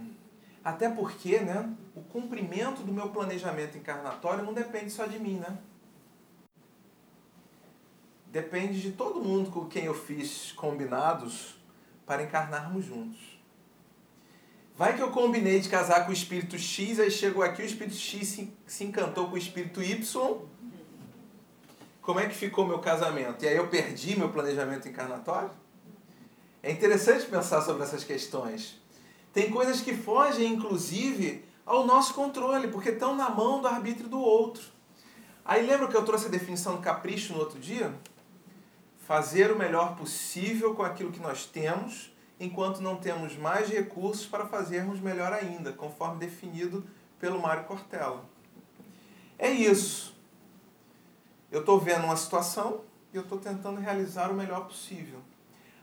[0.63, 5.57] Até porque, né, o cumprimento do meu planejamento encarnatório não depende só de mim, né?
[8.27, 11.57] Depende de todo mundo com quem eu fiz combinados
[12.05, 13.19] para encarnarmos juntos.
[14.75, 17.95] Vai que eu combinei de casar com o espírito X, aí chegou aqui o espírito
[17.95, 20.37] X se, se encantou com o espírito Y.
[21.99, 23.43] Como é que ficou meu casamento?
[23.43, 25.49] E aí eu perdi meu planejamento encarnatório?
[26.61, 28.79] É interessante pensar sobre essas questões.
[29.33, 34.19] Tem coisas que fogem, inclusive, ao nosso controle, porque estão na mão do arbítrio do
[34.19, 34.63] outro.
[35.43, 37.93] Aí lembra que eu trouxe a definição do capricho no outro dia?
[39.05, 44.45] Fazer o melhor possível com aquilo que nós temos, enquanto não temos mais recursos para
[44.45, 46.85] fazermos melhor ainda, conforme definido
[47.19, 48.23] pelo Mário Cortella.
[49.37, 50.15] É isso.
[51.51, 52.81] Eu estou vendo uma situação
[53.13, 55.19] e eu estou tentando realizar o melhor possível.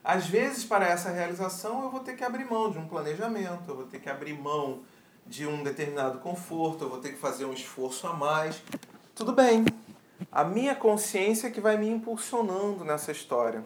[0.03, 3.77] Às vezes, para essa realização, eu vou ter que abrir mão de um planejamento, eu
[3.77, 4.83] vou ter que abrir mão
[5.27, 8.63] de um determinado conforto, eu vou ter que fazer um esforço a mais.
[9.15, 9.65] Tudo bem.
[10.31, 13.65] A minha consciência é que vai me impulsionando nessa história.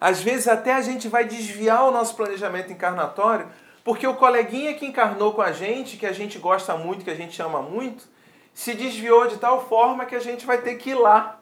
[0.00, 3.48] Às vezes, até a gente vai desviar o nosso planejamento encarnatório,
[3.82, 7.14] porque o coleguinha que encarnou com a gente, que a gente gosta muito, que a
[7.14, 8.08] gente ama muito,
[8.52, 11.40] se desviou de tal forma que a gente vai ter que ir lá,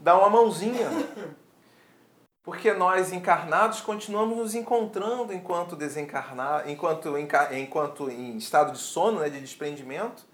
[0.00, 0.88] dar uma mãozinha
[2.42, 9.28] porque nós encarnados continuamos nos encontrando enquanto desencarnar, enquanto, enquanto em estado de sono, né,
[9.28, 10.26] de desprendimento,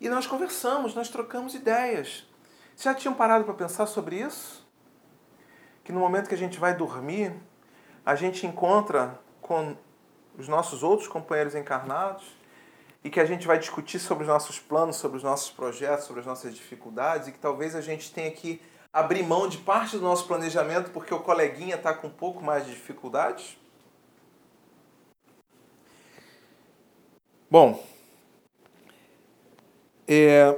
[0.00, 2.26] e nós conversamos, nós trocamos ideias.
[2.76, 4.66] Já tinham parado para pensar sobre isso?
[5.82, 7.34] Que no momento que a gente vai dormir,
[8.04, 9.76] a gente encontra com
[10.36, 12.24] os nossos outros companheiros encarnados
[13.02, 16.20] e que a gente vai discutir sobre os nossos planos, sobre os nossos projetos, sobre
[16.20, 18.60] as nossas dificuldades e que talvez a gente tenha que
[18.94, 22.64] abrir mão de parte do nosso planejamento porque o coleguinha está com um pouco mais
[22.64, 23.58] de dificuldade?
[27.50, 27.84] Bom,
[30.06, 30.56] é,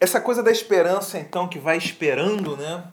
[0.00, 2.84] essa coisa da esperança, então, que vai esperando, né?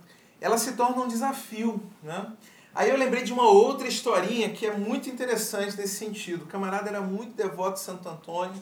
[0.42, 2.28] Ela se torna um desafio, né?
[2.76, 6.44] Aí eu lembrei de uma outra historinha que é muito interessante nesse sentido.
[6.44, 8.62] O camarada era muito devoto de Santo Antônio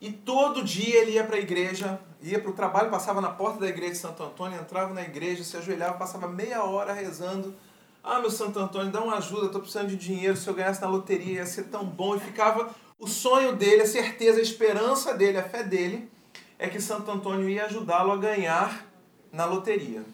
[0.00, 3.60] e todo dia ele ia para a igreja, ia para o trabalho, passava na porta
[3.60, 7.54] da igreja de Santo Antônio, entrava na igreja, se ajoelhava, passava meia hora rezando.
[8.02, 10.88] Ah, meu Santo Antônio, dá uma ajuda, estou precisando de dinheiro, se eu ganhasse na
[10.88, 12.16] loteria ia ser tão bom.
[12.16, 16.10] E ficava o sonho dele, a certeza, a esperança dele, a fé dele,
[16.58, 18.86] é que Santo Antônio ia ajudá-lo a ganhar
[19.32, 20.04] na loteria.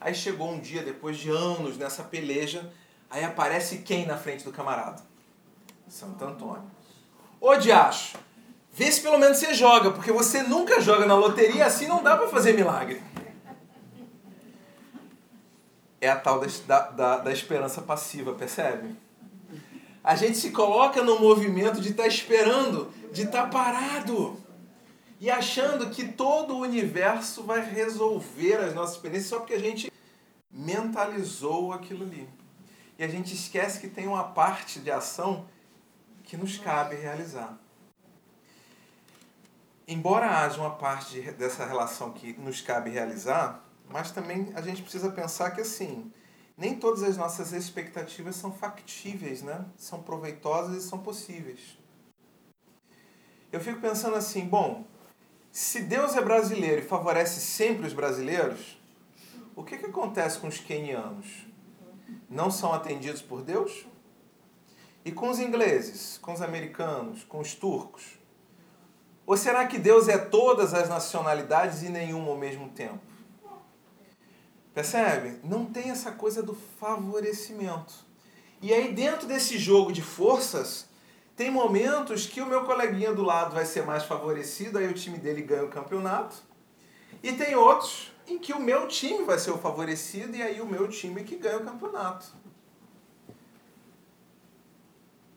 [0.00, 2.72] Aí chegou um dia, depois de anos nessa peleja,
[3.10, 5.02] aí aparece quem na frente do camarada?
[5.88, 6.70] Santo Antônio.
[7.40, 8.16] Ô diacho,
[8.72, 12.16] Vê se pelo menos você joga, porque você nunca joga na loteria, assim não dá
[12.16, 13.02] para fazer milagre.
[16.00, 18.96] É a tal da, da, da esperança passiva, percebe?
[20.02, 24.40] A gente se coloca no movimento de estar tá esperando, de estar tá parado.
[25.20, 29.92] E achando que todo o universo vai resolver as nossas experiências só porque a gente
[30.50, 32.26] mentalizou aquilo ali.
[32.98, 35.44] E a gente esquece que tem uma parte de ação
[36.24, 37.58] que nos cabe realizar
[39.90, 45.10] embora haja uma parte dessa relação que nos cabe realizar, mas também a gente precisa
[45.10, 46.12] pensar que assim,
[46.56, 49.66] nem todas as nossas expectativas são factíveis, né?
[49.76, 51.76] São proveitosas e são possíveis.
[53.50, 54.86] Eu fico pensando assim, bom,
[55.50, 58.80] se Deus é brasileiro e favorece sempre os brasileiros,
[59.56, 61.48] o que, que acontece com os quenianos?
[62.28, 63.86] Não são atendidos por Deus?
[65.04, 68.19] E com os ingleses, com os americanos, com os turcos?
[69.30, 72.98] Ou será que Deus é todas as nacionalidades e nenhuma ao mesmo tempo?
[74.74, 75.38] Percebe?
[75.44, 77.94] Não tem essa coisa do favorecimento.
[78.60, 80.88] E aí, dentro desse jogo de forças,
[81.36, 85.16] tem momentos que o meu coleguinha do lado vai ser mais favorecido, aí o time
[85.16, 86.34] dele ganha o campeonato.
[87.22, 90.66] E tem outros em que o meu time vai ser o favorecido e aí o
[90.66, 92.26] meu time que ganha o campeonato.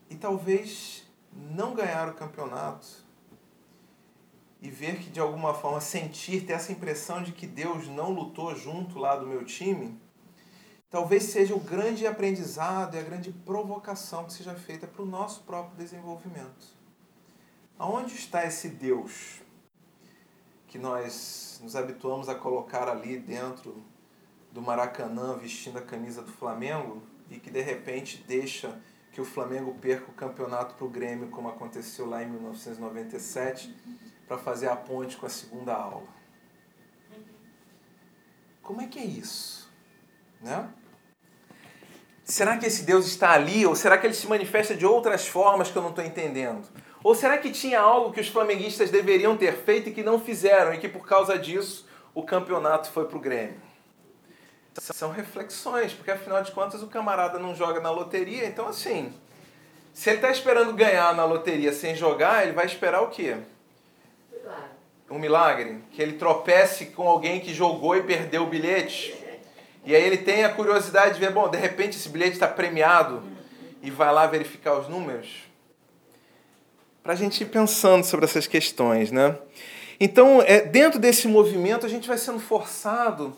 [0.09, 3.02] E talvez não ganhar o campeonato
[4.63, 8.55] e ver que de alguma forma sentir, ter essa impressão de que Deus não lutou
[8.55, 9.99] junto lá do meu time,
[10.89, 15.41] talvez seja o grande aprendizado e a grande provocação que seja feita para o nosso
[15.41, 16.65] próprio desenvolvimento.
[17.77, 19.41] Aonde está esse Deus
[20.65, 23.83] que nós nos habituamos a colocar ali dentro
[24.49, 28.79] do Maracanã vestindo a camisa do Flamengo e que de repente deixa
[29.11, 33.75] que o Flamengo perca o campeonato para o Grêmio, como aconteceu lá em 1997,
[34.27, 36.07] para fazer a ponte com a segunda aula.
[38.61, 39.69] Como é que é isso?
[40.41, 40.69] Né?
[42.23, 45.69] Será que esse Deus está ali ou será que ele se manifesta de outras formas
[45.69, 46.67] que eu não estou entendendo?
[47.03, 50.73] Ou será que tinha algo que os flamenguistas deveriam ter feito e que não fizeram
[50.73, 53.61] e que por causa disso o campeonato foi para o Grêmio?
[54.79, 59.13] São reflexões, porque afinal de contas o camarada não joga na loteria, então assim,
[59.93, 63.37] se ele está esperando ganhar na loteria sem jogar, ele vai esperar o quê?
[65.13, 65.77] Um milagre?
[65.91, 69.13] Que ele tropece com alguém que jogou e perdeu o bilhete.
[69.85, 73.21] E aí ele tem a curiosidade de ver, bom, de repente esse bilhete está premiado
[73.83, 75.29] e vai lá verificar os números.
[77.03, 79.37] Para a gente ir pensando sobre essas questões, né?
[79.99, 83.37] Então, é, dentro desse movimento, a gente vai sendo forçado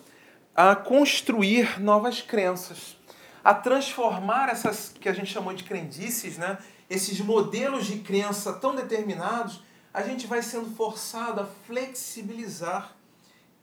[0.54, 2.96] a construir novas crenças,
[3.44, 6.56] a transformar essas que a gente chamou de crendices, né?
[6.88, 9.60] esses modelos de crença tão determinados,
[9.96, 12.94] a gente vai sendo forçado a flexibilizar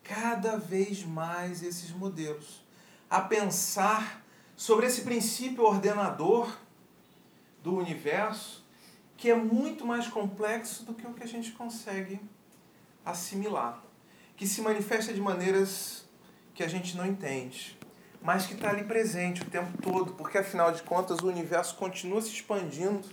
[0.02, 2.66] cada vez mais esses modelos,
[3.08, 4.26] a pensar
[4.56, 6.58] sobre esse princípio ordenador
[7.62, 8.66] do universo,
[9.16, 12.20] que é muito mais complexo do que o que a gente consegue
[13.06, 13.84] assimilar,
[14.36, 16.04] que se manifesta de maneiras
[16.56, 17.78] que a gente não entende,
[18.24, 22.24] mas que está ali presente o tempo todo, porque afinal de contas o universo continua
[22.24, 23.08] se expandindo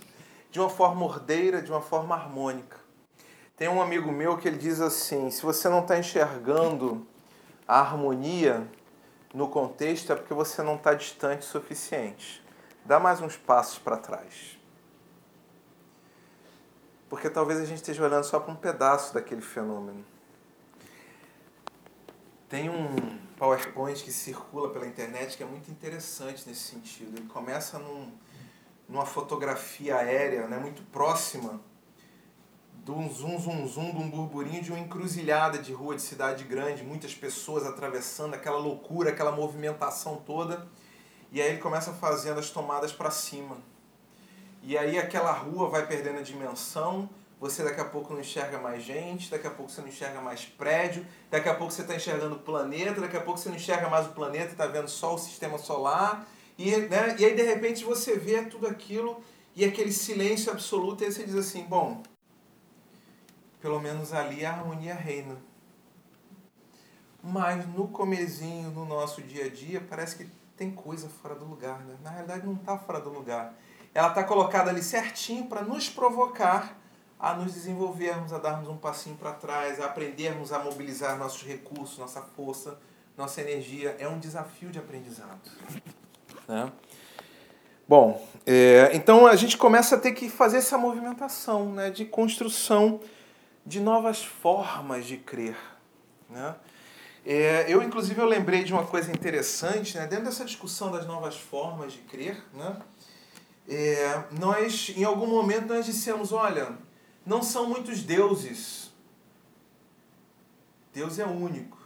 [0.49, 2.80] de uma forma ordeira, de uma forma harmônica.
[3.61, 7.05] Tem um amigo meu que ele diz assim: se você não está enxergando
[7.67, 8.67] a harmonia
[9.35, 12.43] no contexto, é porque você não está distante o suficiente.
[12.83, 14.57] Dá mais uns passos para trás.
[17.07, 20.03] Porque talvez a gente esteja olhando só para um pedaço daquele fenômeno.
[22.49, 27.15] Tem um PowerPoint que circula pela internet que é muito interessante nesse sentido.
[27.15, 28.11] Ele começa num,
[28.89, 31.61] numa fotografia aérea né, muito próxima
[32.83, 36.43] de um zoom, zoom, zoom, de um burburinho de uma encruzilhada de rua de cidade
[36.43, 40.67] grande, muitas pessoas atravessando, aquela loucura, aquela movimentação toda.
[41.31, 43.57] E aí ele começa fazendo as tomadas para cima.
[44.63, 47.09] E aí aquela rua vai perdendo a dimensão,
[47.39, 50.45] você daqui a pouco não enxerga mais gente, daqui a pouco você não enxerga mais
[50.45, 53.89] prédio, daqui a pouco você está enxergando o planeta, daqui a pouco você não enxerga
[53.89, 56.27] mais o planeta está vendo só o sistema solar.
[56.57, 59.23] E, né, e aí de repente você vê tudo aquilo
[59.55, 62.03] e aquele silêncio absoluto, e aí você diz assim, bom,
[63.61, 65.37] pelo menos ali a harmonia reina.
[67.23, 71.79] Mas no comezinho, no nosso dia a dia, parece que tem coisa fora do lugar.
[71.81, 71.95] Né?
[72.03, 73.53] Na realidade não está fora do lugar.
[73.93, 76.77] Ela está colocada ali certinho para nos provocar
[77.19, 81.99] a nos desenvolvermos, a darmos um passinho para trás, a aprendermos a mobilizar nossos recursos,
[81.99, 82.79] nossa força,
[83.15, 83.95] nossa energia.
[83.99, 85.51] É um desafio de aprendizado.
[86.47, 86.71] Né?
[87.87, 92.99] Bom, é, então a gente começa a ter que fazer essa movimentação né, de construção
[93.65, 95.57] de novas formas de crer.
[96.29, 96.55] Né?
[97.25, 100.07] É, eu, inclusive, eu lembrei de uma coisa interessante, né?
[100.07, 102.81] dentro dessa discussão das novas formas de crer, né?
[103.67, 106.77] É, nós, em algum momento, nós dissemos, olha,
[107.25, 108.91] não são muitos deuses.
[110.93, 111.77] Deus é único.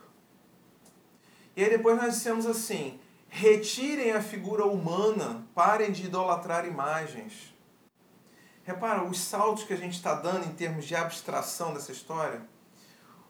[1.55, 2.99] E aí depois nós dissemos assim:
[3.29, 7.53] retirem a figura humana, parem de idolatrar imagens.
[8.65, 12.41] Repara os saltos que a gente está dando em termos de abstração dessa história.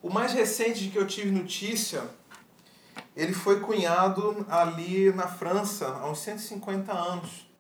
[0.02, 2.10] O mais recente de que eu tive notícia,
[3.14, 7.52] ele foi cunhado ali na França há uns 150 anos,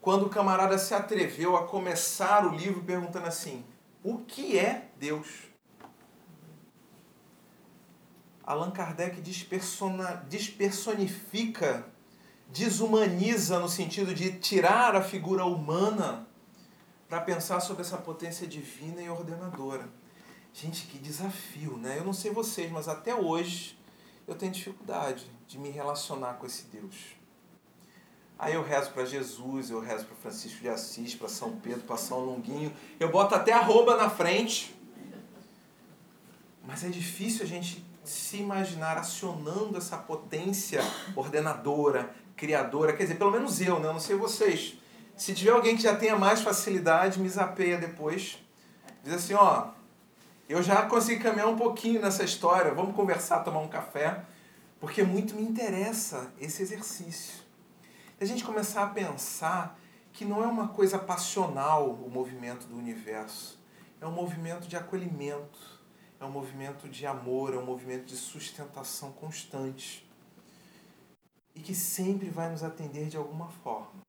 [0.00, 3.64] quando o camarada se atreveu a começar o livro perguntando assim:
[4.04, 5.26] o que é Deus.
[8.44, 9.20] Allan Kardec
[10.28, 11.84] despersonifica,
[12.52, 16.25] desumaniza no sentido de tirar a figura humana
[17.08, 19.88] para pensar sobre essa potência divina e ordenadora.
[20.52, 21.98] Gente, que desafio, né?
[21.98, 23.78] Eu não sei vocês, mas até hoje
[24.26, 26.94] eu tenho dificuldade de me relacionar com esse Deus.
[28.38, 31.96] Aí eu rezo para Jesus, eu rezo para Francisco de Assis, para São Pedro, para
[31.96, 32.74] São Longuinho.
[32.98, 34.74] Eu boto até na frente.
[36.66, 40.80] Mas é difícil a gente se imaginar acionando essa potência
[41.14, 42.92] ordenadora, criadora.
[42.92, 43.88] Quer dizer, pelo menos eu, né?
[43.88, 44.76] Eu não sei vocês.
[45.16, 48.38] Se tiver alguém que já tenha mais facilidade, me zapeia depois.
[49.02, 49.68] Diz assim, ó,
[50.48, 54.24] eu já consegui caminhar um pouquinho nessa história, vamos conversar, tomar um café,
[54.78, 57.46] porque muito me interessa esse exercício
[58.18, 59.78] a gente começar a pensar
[60.12, 63.60] que não é uma coisa passional o movimento do universo,
[64.00, 65.82] é um movimento de acolhimento,
[66.18, 70.10] é um movimento de amor, é um movimento de sustentação constante
[71.54, 74.05] e que sempre vai nos atender de alguma forma.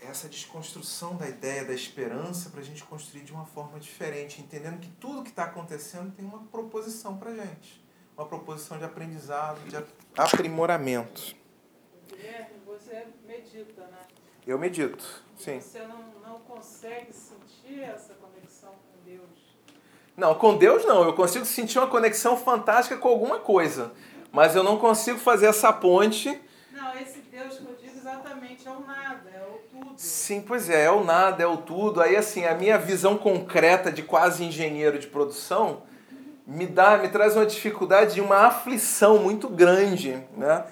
[0.00, 4.80] Essa desconstrução da ideia da esperança para a gente construir de uma forma diferente, entendendo
[4.80, 7.84] que tudo que está acontecendo tem uma proposição para a gente,
[8.16, 9.76] uma proposição de aprendizado, de
[10.16, 11.36] aprimoramento.
[12.08, 14.00] Guilherme, você medita, né?
[14.46, 15.60] Eu medito, sim.
[15.60, 19.50] Você não, não consegue sentir essa conexão com Deus.
[20.16, 21.04] Não, com Deus não.
[21.04, 23.92] Eu consigo sentir uma conexão fantástica com alguma coisa.
[24.32, 26.40] Mas eu não consigo fazer essa ponte.
[26.72, 29.89] Não, esse Deus que eu digo exatamente é o nada, é o tudo.
[30.02, 32.00] Sim, pois é, é o nada, é o tudo.
[32.00, 35.82] Aí assim, a minha visão concreta de quase engenheiro de produção
[36.46, 40.64] me dá, me traz uma dificuldade e uma aflição muito grande, né?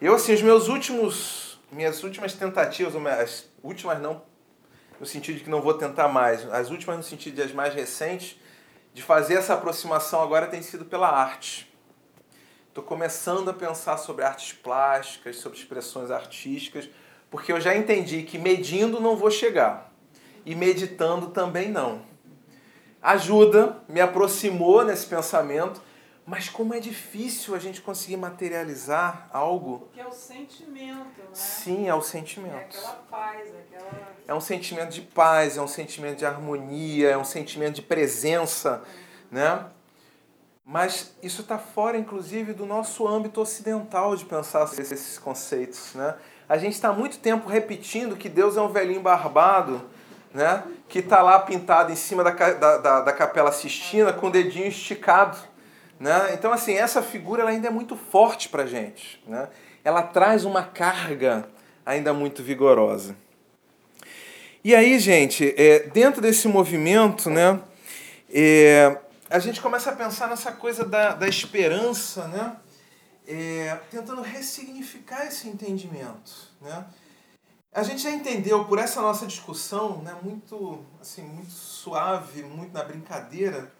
[0.00, 4.22] Eu assim, os meus últimos, minhas últimas tentativas, as últimas não
[5.00, 7.74] no sentido de que não vou tentar mais, as últimas no sentido de as mais
[7.74, 8.38] recentes,
[8.94, 11.68] de fazer essa aproximação agora tem sido pela arte.
[12.68, 16.88] Estou começando a pensar sobre artes plásticas, sobre expressões artísticas,
[17.30, 19.92] porque eu já entendi que medindo não vou chegar
[20.44, 22.02] e meditando também não.
[23.00, 25.80] Ajuda, me aproximou nesse pensamento,
[26.26, 29.78] mas como é difícil a gente conseguir materializar algo.
[29.80, 31.28] Porque é o sentimento, né?
[31.32, 32.76] Sim, é o É sentimento.
[32.76, 34.08] aquela paz, aquela.
[34.26, 38.82] É um sentimento de paz, é um sentimento de harmonia, é um sentimento de presença,
[39.30, 39.64] né?
[40.64, 46.14] Mas isso está fora, inclusive, do nosso âmbito ocidental de pensar esses conceitos, né?
[46.48, 49.82] A gente está muito tempo repetindo que Deus é um velhinho barbado,
[50.32, 50.62] né?
[50.88, 54.66] Que está lá pintado em cima da, da, da, da capela Sistina com o dedinho
[54.66, 55.36] esticado,
[56.00, 56.30] né?
[56.32, 59.48] Então, assim, essa figura ela ainda é muito forte para gente, né?
[59.84, 61.46] Ela traz uma carga
[61.84, 63.14] ainda muito vigorosa.
[64.64, 67.60] E aí, gente, é, dentro desse movimento, né,
[68.30, 68.98] é,
[69.30, 72.56] a gente começa a pensar nessa coisa da, da esperança, né,
[73.28, 76.50] é, tentando ressignificar esse entendimento.
[76.62, 76.86] Né.
[77.70, 82.82] A gente já entendeu por essa nossa discussão, né, muito, assim, muito suave, muito na
[82.82, 83.70] brincadeira,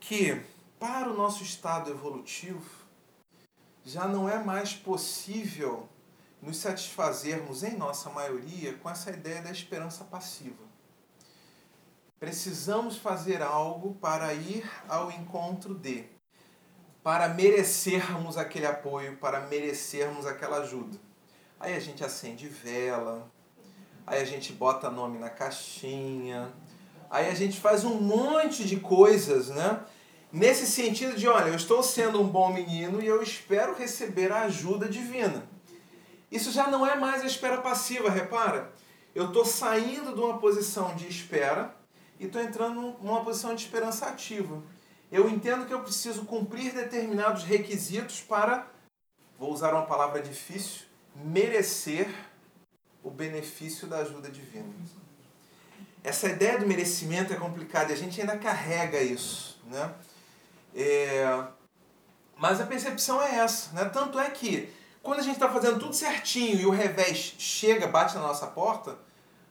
[0.00, 0.42] que
[0.80, 2.64] para o nosso estado evolutivo
[3.84, 5.86] já não é mais possível
[6.40, 10.68] nos satisfazermos, em nossa maioria, com essa ideia da esperança passiva.
[12.18, 16.04] Precisamos fazer algo para ir ao encontro de,
[17.02, 20.98] para merecermos aquele apoio, para merecermos aquela ajuda.
[21.60, 23.30] Aí a gente acende vela,
[24.06, 26.52] aí a gente bota nome na caixinha,
[27.10, 29.80] aí a gente faz um monte de coisas, né?
[30.30, 34.42] Nesse sentido de, olha, eu estou sendo um bom menino e eu espero receber a
[34.42, 35.42] ajuda divina.
[36.30, 38.70] Isso já não é mais a espera passiva, repara.
[39.14, 41.74] Eu estou saindo de uma posição de espera
[42.20, 44.62] e estou entrando numa posição de esperança ativa.
[45.10, 48.66] Eu entendo que eu preciso cumprir determinados requisitos para,
[49.38, 50.82] vou usar uma palavra difícil,
[51.14, 52.08] merecer
[53.02, 54.68] o benefício da ajuda divina.
[56.04, 59.58] Essa ideia do merecimento é complicada e a gente ainda carrega isso.
[59.66, 59.94] Né?
[60.74, 61.44] É...
[62.36, 63.72] Mas a percepção é essa.
[63.72, 63.86] Né?
[63.86, 64.72] Tanto é que
[65.02, 68.98] quando a gente está fazendo tudo certinho e o revés chega, bate na nossa porta,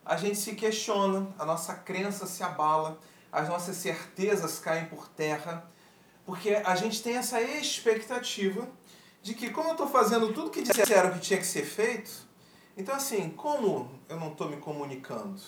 [0.05, 2.99] a gente se questiona, a nossa crença se abala,
[3.31, 5.69] as nossas certezas caem por terra,
[6.25, 8.67] porque a gente tem essa expectativa
[9.21, 12.27] de que, como eu estou fazendo tudo que disseram que tinha que ser feito,
[12.75, 15.41] então assim, como eu não estou me comunicando?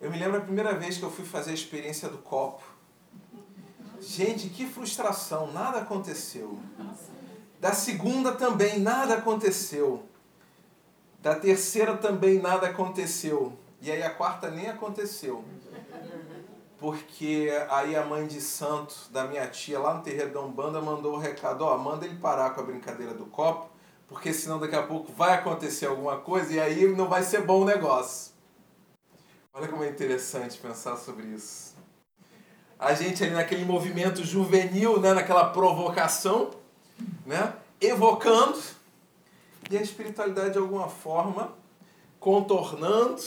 [0.00, 2.62] Eu me lembro a primeira vez que eu fui fazer a experiência do copo.
[4.00, 6.58] Gente, que frustração, nada aconteceu.
[7.60, 10.04] Da segunda também nada aconteceu.
[11.20, 13.56] Da terceira também nada aconteceu.
[13.80, 15.44] E aí a quarta nem aconteceu.
[16.82, 21.14] Porque aí a mãe de santo da minha tia lá no terreiro da Umbanda mandou
[21.14, 23.70] o recado, ó, manda ele parar com a brincadeira do copo,
[24.08, 27.60] porque senão daqui a pouco vai acontecer alguma coisa e aí não vai ser bom
[27.60, 28.32] o negócio.
[29.54, 31.76] Olha como é interessante pensar sobre isso.
[32.76, 36.50] A gente ali naquele movimento juvenil, né, naquela provocação,
[37.24, 38.60] né, evocando,
[39.70, 41.52] e a espiritualidade de alguma forma
[42.18, 43.22] contornando,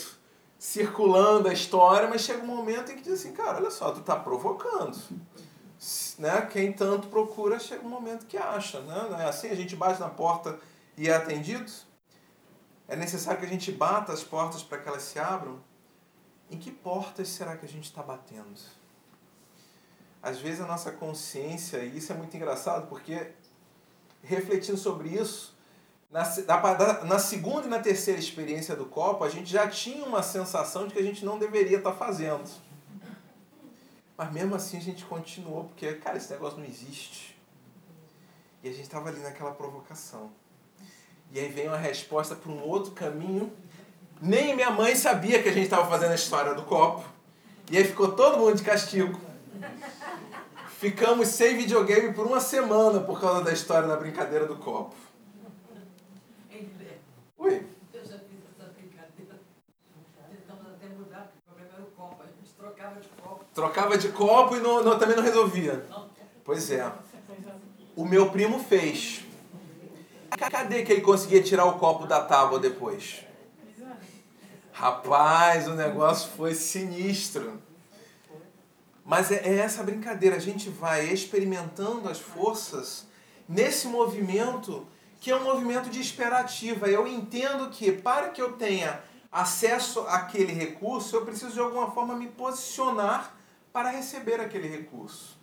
[0.66, 4.02] circulando a história, mas chega um momento em que diz assim, cara, olha só, tu
[4.02, 4.98] tá provocando.
[6.18, 6.42] Né?
[6.52, 8.80] Quem tanto procura, chega um momento que acha.
[8.80, 9.08] Né?
[9.12, 9.50] Não é assim?
[9.50, 10.58] A gente bate na porta
[10.98, 11.72] e é atendido?
[12.88, 15.62] É necessário que a gente bata as portas para que elas se abram?
[16.50, 18.60] Em que portas será que a gente está batendo?
[20.22, 23.34] Às vezes a nossa consciência, e isso é muito engraçado, porque
[24.24, 25.55] refletindo sobre isso,
[26.16, 30.24] Na, na, na, segunda e na terceira experiência do copo, a gente já tinha uma
[30.24, 32.50] sensação de que a gente não deveria estar fazendo.
[34.16, 37.38] Mas mesmo assim a gente continuou, porque, cara, esse negócio não existe.
[38.64, 40.32] E a gente estava ali naquela provocação.
[41.34, 43.52] E aí vem uma resposta para um outro caminho.
[44.22, 47.04] Nem minha mãe sabia que a gente estava fazendo a história do copo.
[47.70, 49.20] E aí ficou todo mundo de castigo.
[50.80, 55.04] Ficamos sem videogame por uma semana por causa da história da brincadeira do copo.
[57.46, 57.68] Oi?
[57.94, 59.40] Eu já fiz essa brincadeira.
[60.32, 62.24] Tentamos até mudar, porque o problema era o copo.
[62.24, 63.44] A gente trocava de copo.
[63.56, 65.86] Trocava de copo e não, não, também não resolvia.
[66.44, 66.92] Pois é.
[67.96, 69.24] O meu primo fez.
[70.52, 73.22] Cadê que ele conseguia tirar o copo da tábua depois?
[74.74, 77.62] Rapaz, o negócio foi sinistro.
[79.06, 83.08] Mas é, é essa brincadeira, a gente vai experimentando as forças
[83.48, 84.86] nesse movimento
[85.22, 86.90] que é um movimento de esperativa.
[86.90, 89.02] Eu entendo que para que eu tenha
[89.32, 93.34] acesso àquele recurso, eu preciso de alguma forma me posicionar
[93.76, 95.38] para receber aquele recurso.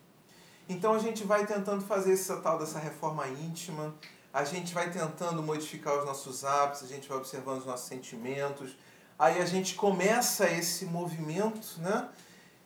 [0.67, 3.95] Então a gente vai tentando fazer essa tal dessa reforma íntima,
[4.33, 8.75] a gente vai tentando modificar os nossos hábitos, a gente vai observando os nossos sentimentos.
[9.19, 12.09] Aí a gente começa esse movimento, né?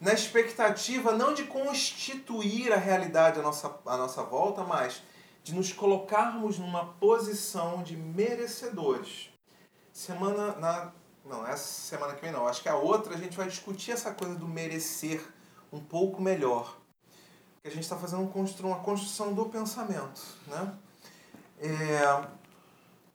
[0.01, 5.03] Na expectativa não de constituir a realidade à nossa, à nossa volta, mas
[5.43, 9.31] de nos colocarmos numa posição de merecedores.
[9.93, 10.93] Semana na
[11.25, 14.13] não, essa semana que vem não, acho que a outra a gente vai discutir essa
[14.13, 15.35] coisa do merecer
[15.73, 16.79] um pouco melhor.
[17.63, 20.75] Que a gente está fazendo uma construção do pensamento, né?
[21.59, 22.27] É,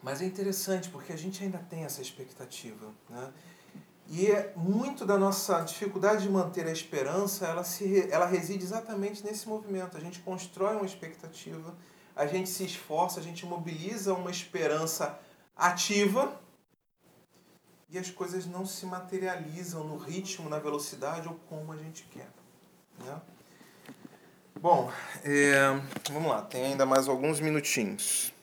[0.02, 2.88] mas é interessante porque a gente ainda tem essa expectativa.
[3.10, 3.32] Né?
[4.07, 9.23] E é muito da nossa dificuldade de manter a esperança, ela, se, ela reside exatamente
[9.23, 9.95] nesse movimento.
[9.95, 11.76] A gente constrói uma expectativa,
[12.15, 15.18] a gente se esforça, a gente mobiliza uma esperança
[15.56, 16.38] ativa
[17.90, 22.30] e as coisas não se materializam no ritmo, na velocidade ou como a gente quer.
[23.06, 23.22] Né?
[24.60, 24.91] Bom,
[25.23, 25.80] é,
[26.11, 28.34] vamos lá, tem ainda mais alguns minutinhos.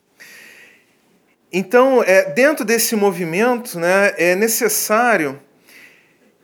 [1.51, 5.41] Então, é, dentro desse movimento, né, é necessário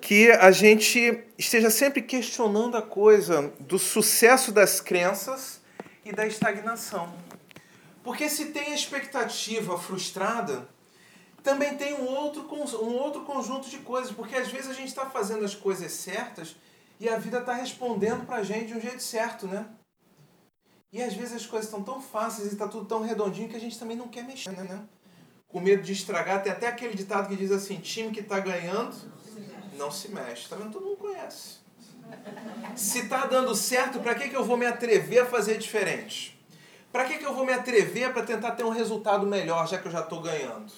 [0.01, 5.61] que a gente esteja sempre questionando a coisa do sucesso das crenças
[6.03, 7.13] e da estagnação.
[8.03, 10.67] Porque se tem expectativa frustrada,
[11.43, 12.47] também tem um outro,
[12.83, 14.11] um outro conjunto de coisas.
[14.11, 16.55] Porque às vezes a gente está fazendo as coisas certas
[16.99, 19.65] e a vida está respondendo para a gente de um jeito certo, né?
[20.91, 23.59] E às vezes as coisas estão tão fáceis e está tudo tão redondinho que a
[23.59, 24.83] gente também não quer mexer, né?
[25.47, 26.41] Com medo de estragar.
[26.41, 28.95] Tem até aquele ditado que diz assim: time que está ganhando
[29.77, 30.47] não se mexe.
[30.47, 30.71] Tá vendo?
[30.71, 31.57] Todo mundo conhece.
[32.75, 36.39] Se está dando certo, para que, que eu vou me atrever a fazer diferente?
[36.91, 39.87] Para que, que eu vou me atrever para tentar ter um resultado melhor, já que
[39.87, 40.71] eu já estou ganhando?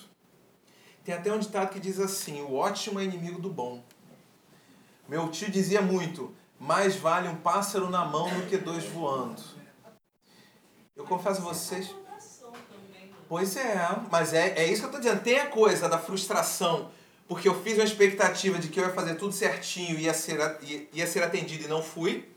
[1.04, 3.84] Tem até um ditado que diz assim: o ótimo é inimigo do bom.
[5.08, 9.42] Meu tio dizia muito: mais vale um pássaro na mão do que dois voando.
[10.96, 11.96] Eu confesso a vocês.
[13.30, 13.78] Pois é,
[14.10, 15.22] mas é, é isso que eu estou dizendo.
[15.22, 16.90] Tem a coisa da frustração,
[17.28, 20.88] porque eu fiz uma expectativa de que eu ia fazer tudo certinho, ia ser, ia,
[20.94, 22.30] ia ser atendido e não fui.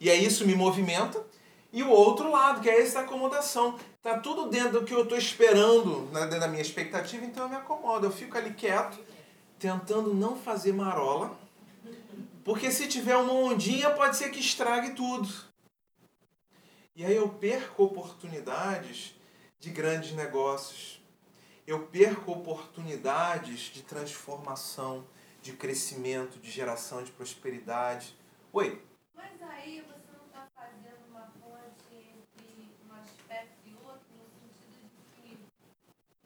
[0.00, 1.24] E aí isso me movimenta.
[1.72, 3.76] E o outro lado, que é esse da acomodação.
[4.02, 7.48] Tá tudo dentro do que eu estou esperando, né, dentro da minha expectativa, então eu
[7.50, 8.06] me acomodo.
[8.06, 8.98] Eu fico ali quieto,
[9.58, 11.36] tentando não fazer marola
[12.46, 15.28] porque se tiver uma ondinha, pode ser que estrague tudo.
[16.94, 19.16] E aí eu perco oportunidades
[19.58, 21.02] de grandes negócios.
[21.66, 25.04] Eu perco oportunidades de transformação,
[25.42, 28.16] de crescimento, de geração de prosperidade.
[28.52, 28.80] Oi?
[29.12, 34.88] Mas aí você não está fazendo uma ponte entre um aspecto e outro, no sentido
[34.94, 35.38] de que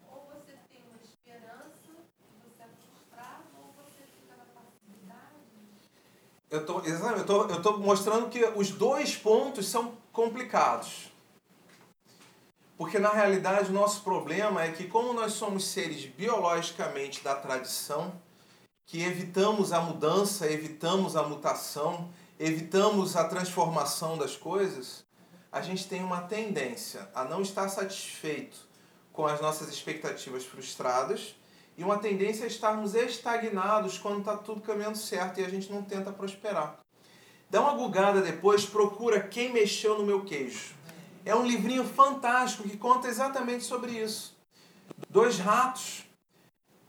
[0.07, 1.97] ou você tem uma esperança,
[2.45, 5.41] você é frustrado, ou você fica na passividade.
[6.51, 11.09] Eu tô, eu tô, eu tô mostrando que os dois pontos são complicados.
[12.77, 18.13] Porque na realidade o nosso problema é que como nós somos seres biologicamente da tradição,
[18.85, 25.05] que evitamos a mudança, evitamos a mutação, evitamos a transformação das coisas,
[25.53, 28.67] a gente tem uma tendência a não estar satisfeito
[29.13, 31.37] com as nossas expectativas frustradas
[31.81, 35.83] e uma tendência a estarmos estagnados quando está tudo caminhando certo e a gente não
[35.83, 36.79] tenta prosperar.
[37.49, 40.75] Dá uma bugada depois, procura Quem Mexeu no Meu Queijo.
[41.25, 44.37] É um livrinho fantástico que conta exatamente sobre isso.
[45.09, 46.05] Dois ratos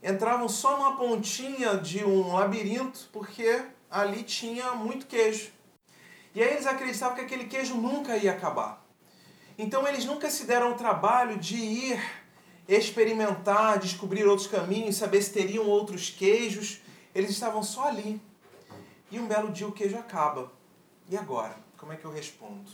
[0.02, 5.52] entravam só numa pontinha de um labirinto porque ali tinha muito queijo.
[6.34, 8.84] E aí eles acreditavam que aquele queijo nunca ia acabar.
[9.56, 12.21] Então eles nunca se deram o trabalho de ir
[12.68, 16.80] experimentar, descobrir outros caminhos, saber se teriam outros queijos.
[17.14, 18.20] Eles estavam só ali.
[19.10, 20.50] E um belo dia o queijo acaba.
[21.08, 21.56] E agora?
[21.76, 22.70] Como é que eu respondo?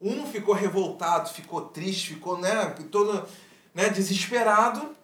[0.00, 3.26] Um ficou revoltado, ficou triste, ficou né, todo
[3.74, 4.96] né, desesperado.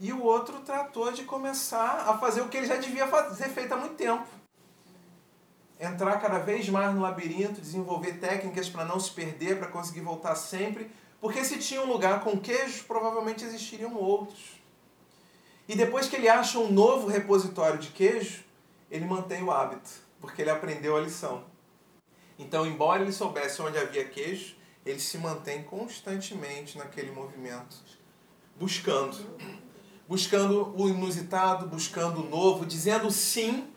[0.00, 3.72] E o outro tratou de começar a fazer o que ele já devia fazer feito
[3.72, 4.26] há muito tempo.
[5.78, 10.34] Entrar cada vez mais no labirinto, desenvolver técnicas para não se perder, para conseguir voltar
[10.34, 10.90] sempre.
[11.24, 14.60] Porque se tinha um lugar com queijos, provavelmente existiriam outros.
[15.66, 18.44] E depois que ele acha um novo repositório de queijo,
[18.90, 19.88] ele mantém o hábito,
[20.20, 21.42] porque ele aprendeu a lição.
[22.38, 27.74] Então, embora ele soubesse onde havia queijo, ele se mantém constantemente naquele movimento,
[28.60, 29.16] buscando.
[30.06, 33.72] Buscando o inusitado, buscando o novo, dizendo sim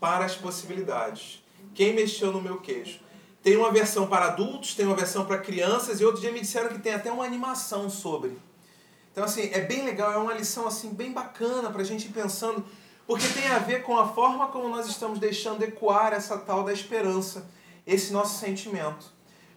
[0.00, 1.44] para as possibilidades.
[1.74, 3.06] Quem mexeu no meu queijo?
[3.48, 6.68] Tem uma versão para adultos, tem uma versão para crianças e outro dia me disseram
[6.68, 8.38] que tem até uma animação sobre.
[9.10, 12.12] Então assim, é bem legal, é uma lição assim bem bacana para a gente ir
[12.12, 12.62] pensando,
[13.06, 16.74] porque tem a ver com a forma como nós estamos deixando ecoar essa tal da
[16.74, 17.48] esperança,
[17.86, 19.06] esse nosso sentimento.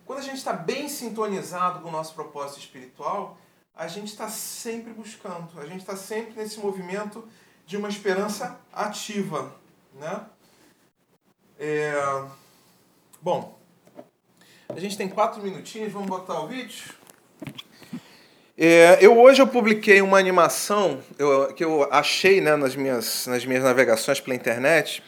[0.05, 3.37] Quando a gente está bem sintonizado com o nosso propósito espiritual,
[3.75, 7.27] a gente está sempre buscando, a gente está sempre nesse movimento
[7.65, 9.53] de uma esperança ativa,
[9.95, 10.27] né?
[11.59, 11.93] É...
[13.21, 13.59] Bom,
[14.75, 16.93] a gente tem quatro minutinhos, vamos botar o vídeo?
[18.57, 23.45] É, eu hoje eu publiquei uma animação eu, que eu achei né, nas, minhas, nas
[23.45, 25.03] minhas navegações pela internet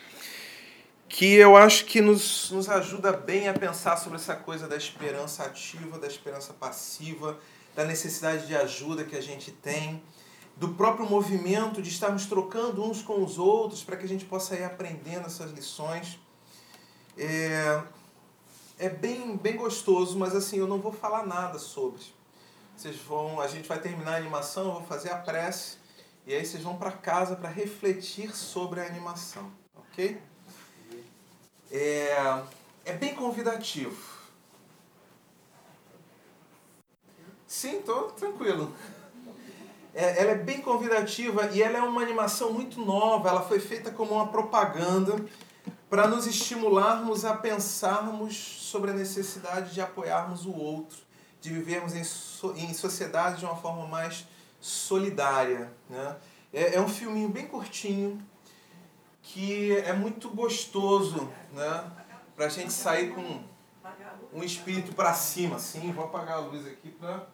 [1.08, 5.44] que eu acho que nos, nos ajuda bem a pensar sobre essa coisa da esperança
[5.44, 7.38] ativa, da esperança passiva,
[7.76, 10.02] da necessidade de ajuda que a gente tem,
[10.58, 14.56] do próprio movimento de estarmos trocando uns com os outros para que a gente possa
[14.56, 16.18] ir aprendendo essas lições.
[17.16, 17.80] É,
[18.84, 22.02] é bem, bem gostoso, mas assim, eu não vou falar nada sobre.
[22.76, 25.78] Vocês vão, a gente vai terminar a animação, eu vou fazer a prece
[26.28, 30.22] e aí vocês vão para casa para refletir sobre a animação, ok?
[31.72, 32.44] É,
[32.84, 33.96] é bem convidativo.
[37.48, 38.76] Sim, tô tranquilo.
[39.94, 43.30] É, ela é bem convidativa e ela é uma animação muito nova.
[43.30, 45.16] Ela foi feita como uma propaganda
[45.94, 50.98] para nos estimularmos a pensarmos sobre a necessidade de apoiarmos o outro
[51.40, 54.28] de vivermos em, so, em sociedade de uma forma mais
[54.60, 55.72] solidária.
[55.88, 56.18] Né?
[56.52, 58.20] É, é um filminho bem curtinho,
[59.22, 61.92] que é muito gostoso né?
[62.36, 63.44] para a gente sair com
[64.34, 65.58] um espírito para cima.
[65.58, 67.28] Assim, vou apagar a luz aqui para.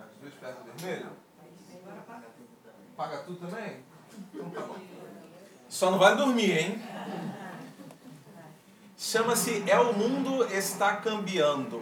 [0.00, 1.19] As duas pernas vermelhas?
[3.00, 3.78] Paga tudo também?
[4.34, 4.76] Então tá bom.
[5.70, 6.82] Só não vai dormir, hein?
[8.94, 11.80] Chama-se É o Mundo Está Cambiando.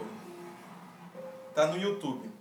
[1.53, 2.31] Tá no YouTube.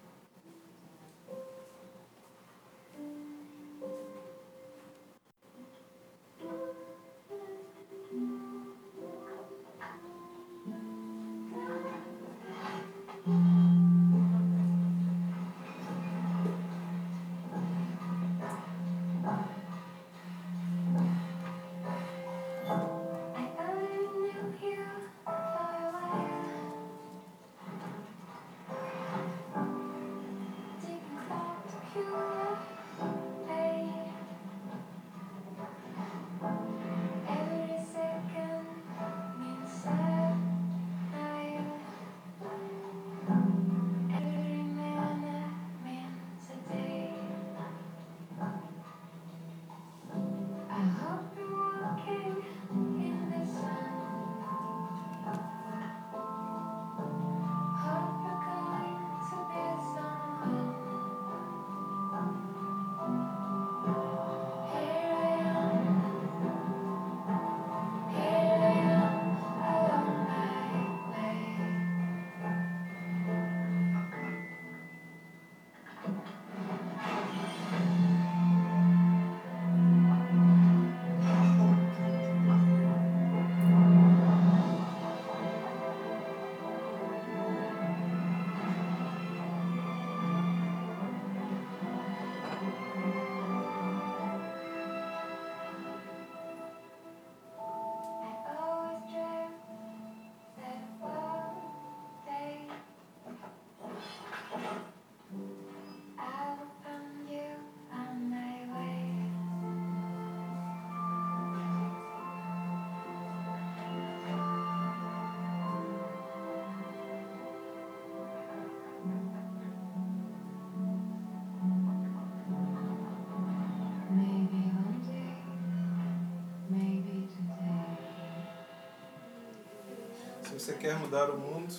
[130.78, 131.74] Quer mudar o mundo,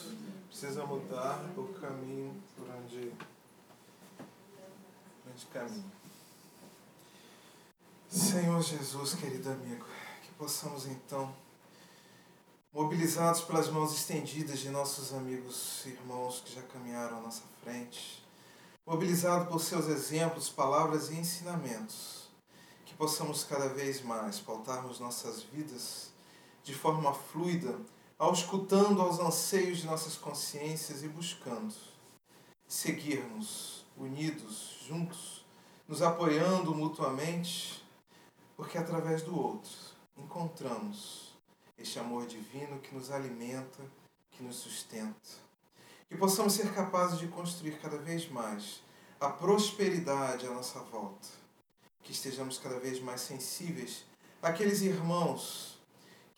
[0.49, 3.13] precisa mudar o caminho por onde,
[4.17, 5.91] por onde caminha.
[8.09, 9.85] Senhor Jesus, querido amigo,
[10.21, 11.33] que possamos então,
[12.73, 18.21] mobilizados pelas mãos estendidas de nossos amigos e irmãos que já caminharam à nossa frente,
[18.85, 22.27] mobilizados por seus exemplos, palavras e ensinamentos,
[22.85, 26.11] que possamos cada vez mais pautarmos nossas vidas
[26.65, 27.79] de forma fluida,
[28.19, 31.73] auscultando aos anseios de nossas consciências e buscando
[32.67, 35.45] seguirmos unidos, juntos,
[35.87, 37.81] nos apoiando mutuamente,
[38.57, 39.71] porque através do outro
[40.17, 41.33] encontramos
[41.77, 43.81] este amor divino que nos alimenta,
[44.31, 45.49] que nos sustenta.
[46.09, 48.81] Que possamos ser capazes de construir cada vez mais
[49.19, 51.27] a prosperidade à nossa volta,
[52.03, 54.03] que estejamos cada vez mais sensíveis
[54.41, 55.68] àqueles irmãos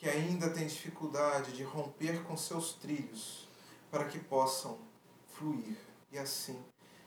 [0.01, 3.47] que ainda têm dificuldade de romper com seus trilhos,
[3.91, 4.79] para que possam
[5.27, 5.77] fluir
[6.11, 6.59] e assim,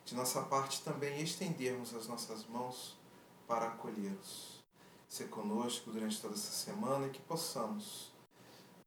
[0.04, 2.96] de nossa parte, também estendermos as nossas mãos
[3.48, 4.62] para acolhê-los.
[5.08, 8.12] Ser conosco durante toda essa semana e que possamos,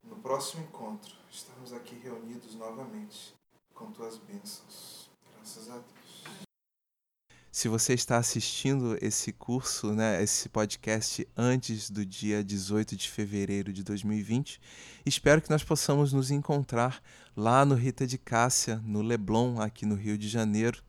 [0.01, 3.35] no próximo encontro, estarmos aqui reunidos novamente
[3.73, 5.09] com tuas bênçãos.
[5.35, 6.06] Graças a Deus.
[7.57, 13.73] Se você está assistindo esse curso, né, esse podcast antes do dia 18 de fevereiro
[13.73, 14.61] de 2020,
[15.03, 17.01] espero que nós possamos nos encontrar
[17.35, 20.84] lá no Rita de Cássia, no Leblon, aqui no Rio de Janeiro,